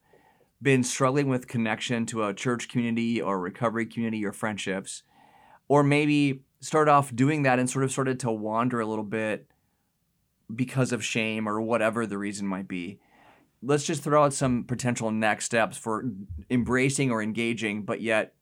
been 0.62 0.84
struggling 0.84 1.28
with 1.28 1.48
connection 1.48 2.06
to 2.08 2.24
a 2.24 2.34
church 2.34 2.70
community 2.70 3.22
or 3.22 3.40
recovery 3.40 3.86
community 3.86 4.26
or 4.26 4.32
friendships, 4.32 5.04
or 5.68 5.84
maybe 5.84 6.42
start 6.60 6.90
off 6.90 7.16
doing 7.16 7.44
that 7.44 7.60
and 7.60 7.70
sort 7.70 7.84
of 7.86 7.92
started 7.92 8.20
to 8.20 8.32
wander 8.32 8.80
a 8.80 8.86
little 8.86 9.04
bit 9.04 9.48
because 10.54 10.92
of 10.92 11.04
shame 11.04 11.48
or 11.48 11.62
whatever 11.62 12.06
the 12.06 12.18
reason 12.18 12.48
might 12.48 12.68
be. 12.68 13.00
Let's 13.62 13.86
just 13.86 14.04
throw 14.04 14.24
out 14.24 14.34
some 14.34 14.64
potential 14.64 15.12
next 15.12 15.46
steps 15.46 15.78
for 15.78 16.06
embracing 16.50 17.12
or 17.12 17.22
engaging, 17.22 17.84
but 17.84 18.02
yet 18.02 18.34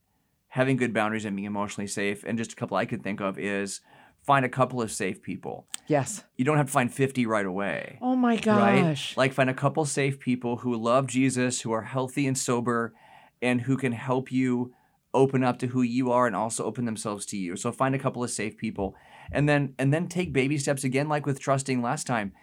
having 0.49 0.77
good 0.77 0.93
boundaries 0.93 1.25
and 1.25 1.35
being 1.35 1.45
emotionally 1.45 1.87
safe. 1.87 2.23
And 2.25 2.37
just 2.37 2.53
a 2.53 2.55
couple 2.55 2.77
I 2.77 2.85
could 2.85 3.03
think 3.03 3.21
of 3.21 3.39
is 3.39 3.81
find 4.25 4.45
a 4.45 4.49
couple 4.49 4.81
of 4.81 4.91
safe 4.91 5.21
people 5.21 5.67
Yes. 5.87 6.23
you 6.35 6.43
don't 6.45 6.57
have 6.57 6.65
to 6.65 6.71
find 6.71 6.91
50 6.91 7.25
right 7.27 7.45
away. 7.45 7.99
Oh 8.01 8.15
my 8.15 8.37
gosh. 8.37 9.11
Right? 9.15 9.17
Like 9.17 9.33
find 9.33 9.49
a 9.49 9.53
couple 9.53 9.85
safe 9.85 10.19
people 10.19 10.57
who 10.57 10.75
love 10.75 11.05
Jesus, 11.07 11.61
who 11.61 11.71
are 11.71 11.83
healthy 11.83 12.25
and 12.25 12.35
sober, 12.37 12.93
and 13.41 13.61
who 13.61 13.77
can 13.77 13.91
help 13.91 14.31
you 14.31 14.73
open 15.13 15.43
up 15.43 15.59
to 15.59 15.67
who 15.67 15.81
you 15.83 16.11
are 16.11 16.25
and 16.27 16.35
also 16.35 16.63
open 16.65 16.85
themselves 16.85 17.25
to 17.27 17.37
you. 17.37 17.55
So 17.55 17.71
find 17.71 17.93
a 17.93 17.99
couple 17.99 18.23
of 18.23 18.31
safe 18.31 18.57
people. 18.57 18.95
And 19.31 19.47
then 19.47 19.75
and 19.77 19.93
then 19.93 20.07
take 20.07 20.33
baby 20.33 20.57
steps 20.57 20.83
again, 20.83 21.07
like 21.07 21.25
with 21.27 21.39
trusting 21.39 21.81
last 21.83 22.07
time. 22.07 22.33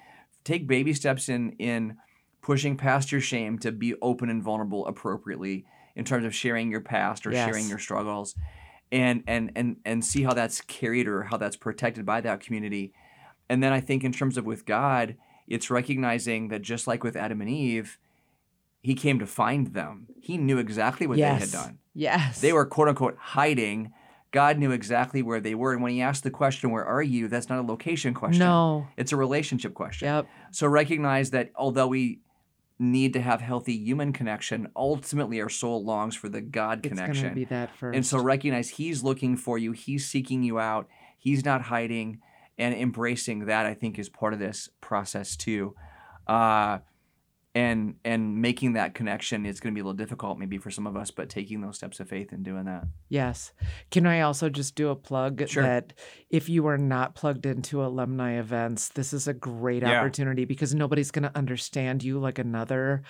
Take 0.44 0.66
baby 0.68 0.94
steps 0.94 1.28
in 1.28 1.50
in 1.58 1.96
pushing 2.42 2.76
past 2.76 3.10
your 3.12 3.20
shame 3.20 3.58
to 3.58 3.72
be 3.72 3.94
open 4.00 4.30
and 4.30 4.42
vulnerable 4.42 4.86
appropriately 4.86 5.64
in 5.96 6.04
terms 6.04 6.24
of 6.24 6.34
sharing 6.34 6.70
your 6.70 6.80
past 6.80 7.26
or 7.26 7.32
Yes. 7.32 7.48
sharing 7.48 7.68
your 7.68 7.78
struggles. 7.78 8.34
And 8.92 9.24
and 9.26 9.50
and 9.56 9.76
and 9.84 10.04
see 10.04 10.22
how 10.22 10.34
that's 10.34 10.60
carried 10.60 11.08
or 11.08 11.22
how 11.22 11.38
that's 11.38 11.56
protected 11.56 12.04
by 12.04 12.20
that 12.20 12.40
community. 12.40 12.92
And 13.48 13.62
then 13.62 13.72
I 13.72 13.80
think 13.80 14.04
in 14.04 14.12
terms 14.12 14.36
of 14.36 14.44
with 14.44 14.66
God, 14.66 15.16
it's 15.48 15.70
recognizing 15.70 16.48
that 16.48 16.62
just 16.62 16.86
like 16.86 17.02
with 17.02 17.16
Adam 17.16 17.40
and 17.40 17.48
Eve, 17.50 17.98
he 18.82 18.94
came 18.94 19.18
to 19.18 19.26
find 19.26 19.68
them. 19.68 20.08
He 20.20 20.36
knew 20.36 20.58
exactly 20.58 21.06
what 21.06 21.18
yes. 21.18 21.32
they 21.32 21.58
had 21.58 21.64
done. 21.64 21.78
Yes. 21.94 22.40
They 22.40 22.52
were 22.52 22.66
quote 22.66 22.88
unquote 22.88 23.16
hiding. 23.18 23.92
God 24.30 24.58
knew 24.58 24.70
exactly 24.70 25.22
where 25.22 25.40
they 25.40 25.54
were. 25.54 25.72
And 25.72 25.82
when 25.82 25.92
he 25.92 26.00
asked 26.00 26.24
the 26.24 26.30
question, 26.30 26.70
Where 26.70 26.84
are 26.84 27.02
you? 27.02 27.28
that's 27.28 27.48
not 27.48 27.58
a 27.58 27.62
location 27.62 28.14
question. 28.14 28.40
No. 28.40 28.86
It's 28.96 29.12
a 29.12 29.16
relationship 29.16 29.74
question. 29.74 30.06
Yep. 30.06 30.26
So 30.50 30.66
recognize 30.66 31.30
that 31.30 31.50
although 31.54 31.86
we 31.86 32.20
need 32.82 33.12
to 33.12 33.20
have 33.20 33.40
healthy 33.40 33.74
human 33.74 34.12
connection, 34.12 34.68
ultimately 34.74 35.40
our 35.40 35.48
soul 35.48 35.84
longs 35.84 36.16
for 36.16 36.28
the 36.28 36.40
God 36.40 36.84
It's 36.84 36.88
connection. 36.88 37.24
gonna 37.24 37.34
be 37.34 37.44
that 37.46 37.70
first. 37.76 37.94
And 37.94 38.04
so 38.04 38.20
recognize 38.20 38.70
he's 38.70 39.02
looking 39.02 39.36
for 39.36 39.56
you, 39.56 39.72
he's 39.72 40.08
seeking 40.08 40.42
you 40.42 40.58
out, 40.58 40.88
he's 41.16 41.44
not 41.44 41.62
hiding, 41.62 42.18
and 42.58 42.74
embracing 42.74 43.46
that 43.46 43.66
I 43.66 43.74
think 43.74 43.98
is 43.98 44.08
part 44.08 44.32
of 44.32 44.38
this 44.38 44.68
process 44.80 45.36
too. 45.36 45.74
Uh, 46.26 46.78
and 47.54 47.96
and 48.04 48.40
making 48.40 48.72
that 48.72 48.94
connection 48.94 49.44
is 49.44 49.60
going 49.60 49.72
to 49.72 49.74
be 49.74 49.80
a 49.80 49.84
little 49.84 49.96
difficult 49.96 50.38
maybe 50.38 50.56
for 50.56 50.70
some 50.70 50.86
of 50.86 50.96
us, 50.96 51.10
but 51.10 51.28
taking 51.28 51.60
those 51.60 51.76
steps 51.76 52.00
of 52.00 52.08
faith 52.08 52.32
and 52.32 52.42
doing 52.44 52.64
that. 52.64 52.84
Yes. 53.10 53.52
Can 53.90 54.06
I 54.06 54.22
also 54.22 54.48
just 54.48 54.74
do 54.74 54.88
a 54.88 54.96
plug 54.96 55.46
Sure. 55.48 55.62
that 55.62 55.92
if 56.30 56.48
you 56.48 56.66
are 56.66 56.78
not 56.78 57.14
plugged 57.14 57.44
into 57.44 57.84
alumni 57.84 58.38
events, 58.38 58.88
this 58.88 59.12
is 59.12 59.28
a 59.28 59.34
great 59.34 59.82
Yeah. 59.82 60.00
opportunity 60.00 60.46
because 60.46 60.74
nobody's 60.74 61.10
going 61.10 61.24
to 61.24 61.36
understand 61.36 62.02
you 62.02 62.18
like 62.18 62.38
another. 62.38 63.02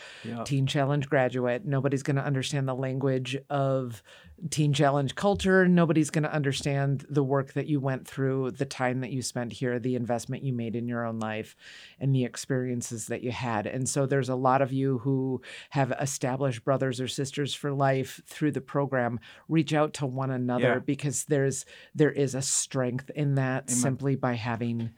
Teen 0.44 0.66
Challenge 0.66 1.08
graduate. 1.08 1.64
Nobody's 1.64 2.02
going 2.02 2.16
to 2.16 2.24
understand 2.24 2.66
the 2.66 2.74
language 2.74 3.36
of 3.48 4.02
Teen 4.50 4.72
Challenge 4.72 5.14
culture. 5.14 5.68
Nobody's 5.68 6.10
going 6.10 6.24
to 6.24 6.32
understand 6.32 7.06
the 7.08 7.22
work 7.22 7.52
that 7.52 7.66
you 7.66 7.78
went 7.80 8.06
through, 8.08 8.52
the 8.52 8.64
time 8.64 9.00
that 9.00 9.10
you 9.12 9.22
spent 9.22 9.52
here, 9.52 9.78
the 9.78 9.94
investment 9.94 10.42
you 10.42 10.52
made 10.52 10.74
in 10.74 10.88
your 10.88 11.06
own 11.06 11.18
life, 11.18 11.54
and 12.00 12.14
the 12.14 12.24
experiences 12.24 13.06
that 13.06 13.22
you 13.22 13.30
had. 13.30 13.66
And 13.66 13.88
so 13.88 14.04
there's 14.06 14.28
a 14.28 14.34
lot 14.34 14.60
of 14.60 14.72
you 14.72 14.98
who 14.98 15.40
have 15.70 15.92
established 16.00 16.64
brothers 16.64 17.00
or 17.00 17.08
sisters 17.08 17.54
for 17.54 17.72
life 17.72 18.20
through 18.26 18.52
the 18.52 18.60
program. 18.60 19.20
Reach 19.48 19.72
out 19.72 19.94
to 19.94 20.06
one 20.06 20.30
another 20.30 20.62
Yeah. 20.64 20.78
because 20.80 21.24
there's 21.24 21.64
there 21.94 22.10
is 22.12 22.34
a 22.34 22.42
strength 22.42 23.10
in 23.14 23.36
that 23.36 23.64
Amen. 23.68 23.76
simply 23.76 24.16
by 24.16 24.34
having 24.34 24.90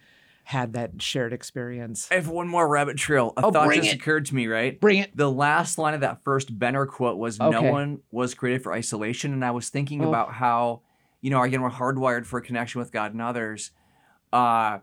had 0.44 0.74
that 0.74 1.00
shared 1.02 1.32
experience. 1.32 2.06
I 2.10 2.14
have 2.14 2.28
one 2.28 2.48
more 2.48 2.68
rabbit 2.68 2.96
trail. 2.98 3.32
A 3.36 3.46
Oh, 3.46 3.50
thought 3.50 3.72
just 3.74 3.88
it. 3.88 3.94
occurred 3.96 4.26
to 4.26 4.34
me, 4.34 4.46
right? 4.46 4.78
Bring 4.80 4.98
it. 4.98 5.16
The 5.16 5.30
last 5.30 5.78
line 5.78 5.94
of 5.94 6.00
that 6.02 6.22
first 6.22 6.58
Benner 6.58 6.86
quote 6.86 7.16
was 7.18 7.38
no 7.38 7.62
one 7.62 8.00
was 8.10 8.34
created 8.34 8.62
for 8.62 8.72
isolation. 8.72 9.32
And 9.32 9.44
I 9.44 9.50
was 9.52 9.70
thinking 9.70 10.04
Oh. 10.04 10.08
about 10.08 10.34
how, 10.34 10.82
you 11.22 11.30
know, 11.30 11.42
again, 11.42 11.62
we're 11.62 11.70
hardwired 11.70 12.26
for 12.26 12.38
a 12.38 12.42
connection 12.42 12.78
with 12.78 12.92
God 12.92 13.12
and 13.12 13.22
others. 13.22 13.70
Uh, 14.32 14.80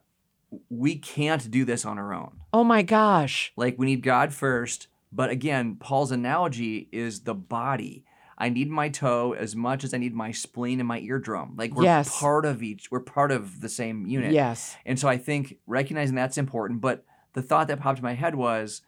we 0.70 0.96
can't 0.98 1.50
do 1.52 1.64
this 1.64 1.86
on 1.86 1.98
our 2.00 2.14
own. 2.14 2.42
Oh 2.52 2.64
my 2.64 2.82
gosh. 2.82 3.54
Like 3.56 3.78
we 3.78 3.86
need 3.86 4.02
God 4.04 4.34
first. 4.34 4.88
But 5.14 5.30
again, 5.30 5.76
Paul's 5.76 6.12
analogy 6.12 6.88
is 6.92 7.22
the 7.22 7.34
body. 7.36 8.04
I 8.42 8.50
need 8.50 8.72
my 8.72 8.90
toe 8.90 9.34
as 9.34 9.56
much 9.56 9.84
as 9.84 9.94
I 9.94 9.98
need 10.00 10.16
my 10.16 10.32
spleen 10.32 10.80
and 10.80 10.88
my 10.88 11.00
eardrum. 11.00 11.54
Like 11.56 11.76
we're 11.76 11.84
Yes. 11.84 12.20
part 12.20 12.44
of 12.44 12.64
each, 12.64 12.90
we're 12.90 13.00
part 13.00 13.32
of 13.32 13.62
the 13.62 13.70
same 13.70 14.08
unit. 14.08 14.32
Yes. 14.32 14.76
And 14.84 14.98
so 14.98 15.08
I 15.08 15.18
think 15.18 15.60
recognizing 15.68 16.16
that's 16.16 16.40
important. 16.40 16.82
But 16.82 17.06
the 17.34 17.44
thought 17.44 17.68
that 17.68 17.80
popped 17.80 18.00
in 18.00 18.04
my 18.04 18.16
head 18.16 18.34
was 18.34 18.82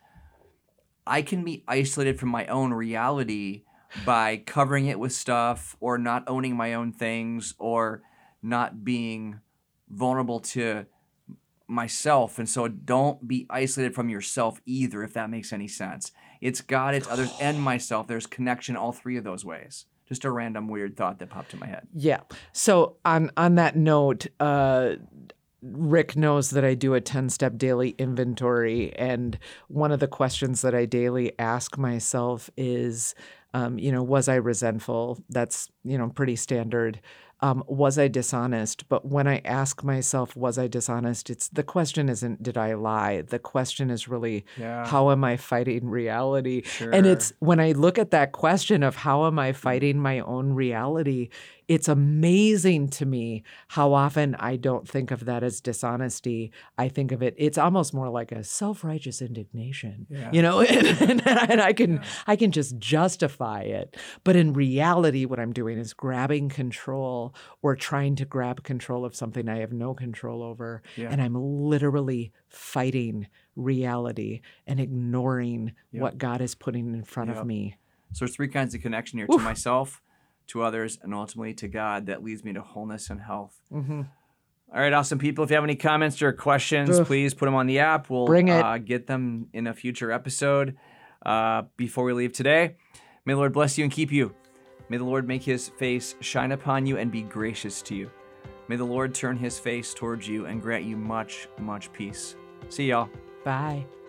I 1.05 1.21
can 1.21 1.43
be 1.43 1.63
isolated 1.67 2.19
from 2.19 2.29
my 2.29 2.47
own 2.47 2.73
reality 2.73 3.63
by 4.07 4.37
covering 4.37 4.87
it 4.87 4.97
with 4.99 5.13
stuff 5.13 5.77
or 5.79 5.99
not 5.99 6.23
owning 6.25 6.55
my 6.55 6.73
own 6.73 6.91
things 6.91 7.53
or 7.59 8.01
not 8.41 8.83
being 8.83 9.39
vulnerable 9.87 10.39
to 10.39 10.87
myself. 11.73 12.39
And 12.39 12.47
so 12.47 12.67
don't 12.67 13.27
be 13.27 13.45
isolated 13.49 13.95
from 13.95 14.09
yourself 14.09 14.61
either, 14.65 15.03
if 15.03 15.13
that 15.13 15.29
makes 15.29 15.51
any 15.51 15.67
sense. 15.67 16.11
It's 16.41 16.61
God, 16.61 16.95
it's 16.95 17.07
others, 17.07 17.33
and 17.39 17.61
myself. 17.71 18.07
There's 18.07 18.27
connection 18.27 18.75
all 18.75 18.91
three 18.91 19.17
of 19.17 19.23
those 19.23 19.43
ways. 19.43 19.85
Just 20.07 20.25
a 20.25 20.31
random 20.31 20.67
weird 20.67 20.97
thought 20.97 21.19
that 21.19 21.29
popped 21.29 21.53
in 21.53 21.59
my 21.59 21.67
head. 21.67 21.87
Yeah. 21.93 22.21
So 22.51 22.97
on 23.05 23.31
on 23.37 23.55
that 23.55 23.75
note, 23.75 24.27
uh 24.39 24.95
Rick 25.63 26.17
knows 26.17 26.49
that 26.51 26.65
I 26.65 26.73
do 26.73 26.93
a 26.93 27.01
10 27.01 27.29
step 27.29 27.57
daily 27.57 27.95
inventory. 27.97 28.93
And 28.97 29.39
one 29.69 29.93
of 29.93 30.01
the 30.01 30.07
questions 30.07 30.61
that 30.61 30.75
I 30.75 30.85
daily 30.85 31.37
ask 31.39 31.77
myself 31.77 32.49
is, 32.57 33.15
um, 33.53 33.79
you 33.79 33.91
know, 33.91 34.03
was 34.03 34.27
I 34.27 34.35
resentful? 34.35 35.23
That's, 35.29 35.69
you 35.85 35.97
know, 35.97 36.09
pretty 36.09 36.35
standard 36.35 36.99
um, 37.43 37.61
was 37.67 37.99
I 37.99 38.07
dishonest? 38.07 38.87
But 38.87 39.05
when 39.05 39.27
I 39.27 39.41
ask 39.43 39.83
myself, 39.83 40.33
was 40.35 40.57
I 40.57 40.67
dishonest? 40.67 41.29
It's 41.29 41.49
the 41.49 41.61
question 41.75 42.07
isn't 42.07 42.41
did 42.41 42.57
I 42.57 42.73
lie? 42.73 43.21
The 43.21 43.37
question 43.37 43.89
is 43.89 44.07
really 44.07 44.45
Yeah. 44.57 44.87
how 44.87 45.11
am 45.11 45.23
I 45.25 45.35
fighting 45.35 45.89
reality? 45.89 46.61
Sure. 46.63 46.91
And 46.95 47.05
it's 47.05 47.33
when 47.39 47.59
I 47.59 47.73
look 47.73 47.97
at 47.99 48.11
that 48.11 48.31
question 48.31 48.81
of 48.81 48.95
how 48.95 49.25
am 49.27 49.37
I 49.39 49.51
fighting 49.51 49.99
my 49.99 50.21
own 50.21 50.53
reality, 50.53 51.29
it's 51.67 51.87
amazing 51.87 52.89
to 52.89 53.05
me 53.05 53.43
how 53.69 53.93
often 53.93 54.35
I 54.35 54.55
don't 54.55 54.87
think 54.87 55.11
of 55.11 55.25
that 55.25 55.43
as 55.43 55.61
dishonesty. 55.61 56.51
I 56.77 56.89
think 56.89 57.11
of 57.11 57.21
it, 57.23 57.33
it's 57.37 57.57
almost 57.57 57.93
more 57.93 58.09
like 58.09 58.31
a 58.31 58.43
self-righteous 58.43 59.21
indignation. 59.21 60.07
Yeah. 60.09 60.29
You 60.31 60.41
know, 60.41 60.61
and, 61.01 61.25
and 61.27 61.61
I 61.61 61.73
can 61.73 62.01
I 62.27 62.35
can 62.35 62.51
just 62.51 62.77
justify 62.79 63.61
it. 63.61 63.95
But 64.23 64.35
in 64.35 64.53
reality, 64.53 65.25
what 65.25 65.39
I'm 65.39 65.53
doing 65.53 65.77
is 65.77 65.93
grabbing 65.93 66.49
control 66.49 67.33
or 67.61 67.75
trying 67.75 68.15
to 68.17 68.25
grab 68.25 68.63
control 68.63 69.05
of 69.05 69.15
something 69.15 69.47
I 69.49 69.59
have 69.59 69.71
no 69.73 69.93
control 69.93 70.43
over. 70.43 70.81
Yeah. 70.95 71.09
And 71.11 71.21
I'm 71.21 71.35
literally 71.35 72.31
fighting 72.49 73.27
reality 73.55 74.41
and 74.67 74.79
ignoring 74.79 75.73
Yep. 75.91 76.01
what 76.01 76.17
God 76.17 76.41
is 76.41 76.55
putting 76.55 76.93
in 76.93 77.03
front 77.03 77.29
Yep. 77.29 77.37
of 77.39 77.45
me. 77.47 77.77
So 78.11 78.25
there's 78.25 78.35
three 78.35 78.47
kinds 78.47 78.75
of 78.75 78.81
connection 78.81 79.17
here 79.17 79.27
to 79.27 79.37
myself, 79.39 80.02
to 80.47 80.61
others, 80.61 80.99
and 81.01 81.13
ultimately 81.13 81.53
to 81.55 81.67
God 81.67 82.07
that 82.07 82.23
leads 82.23 82.43
me 82.43 82.53
to 82.53 82.61
wholeness 82.61 83.09
and 83.09 83.21
health. 83.21 83.55
Mm-hmm. 83.71 84.01
All 84.73 84.79
right, 84.81 84.93
awesome 84.93 85.19
people. 85.19 85.43
If 85.43 85.51
you 85.51 85.55
have 85.55 85.63
any 85.63 85.75
comments 85.75 86.21
or 86.21 86.33
questions, 86.33 86.99
Ugh. 86.99 87.05
please 87.05 87.33
put 87.33 87.45
them 87.45 87.55
on 87.55 87.67
the 87.67 87.79
app. 87.79 88.09
We'll 88.09 88.25
Bring 88.25 88.47
it. 88.47 88.63
Uh, 88.63 88.79
get 88.79 89.05
them 89.07 89.47
in 89.53 89.67
a 89.67 89.73
future 89.73 90.11
episode. 90.11 90.77
Uh, 91.23 91.63
before 91.77 92.03
we 92.03 92.13
leave 92.13 92.33
today, 92.33 92.75
may 93.25 93.33
the 93.33 93.37
Lord 93.37 93.53
bless 93.53 93.77
you 93.77 93.83
and 93.83 93.93
keep 93.93 94.11
you. 94.11 94.33
May 94.89 94.97
the 94.97 95.05
Lord 95.05 95.27
make 95.27 95.43
his 95.43 95.69
face 95.69 96.15
shine 96.21 96.51
upon 96.51 96.85
you 96.85 96.97
and 96.97 97.11
be 97.11 97.21
gracious 97.21 97.81
to 97.83 97.95
you. 97.95 98.11
May 98.67 98.75
the 98.75 98.83
Lord 98.83 99.13
turn 99.13 99.37
his 99.37 99.59
face 99.59 99.93
towards 99.93 100.27
you 100.27 100.45
and 100.45 100.61
grant 100.61 100.85
you 100.85 100.97
much, 100.97 101.47
much 101.59 101.91
peace. 101.93 102.35
See 102.69 102.87
y'all. 102.89 103.09
Bye. 103.43 104.02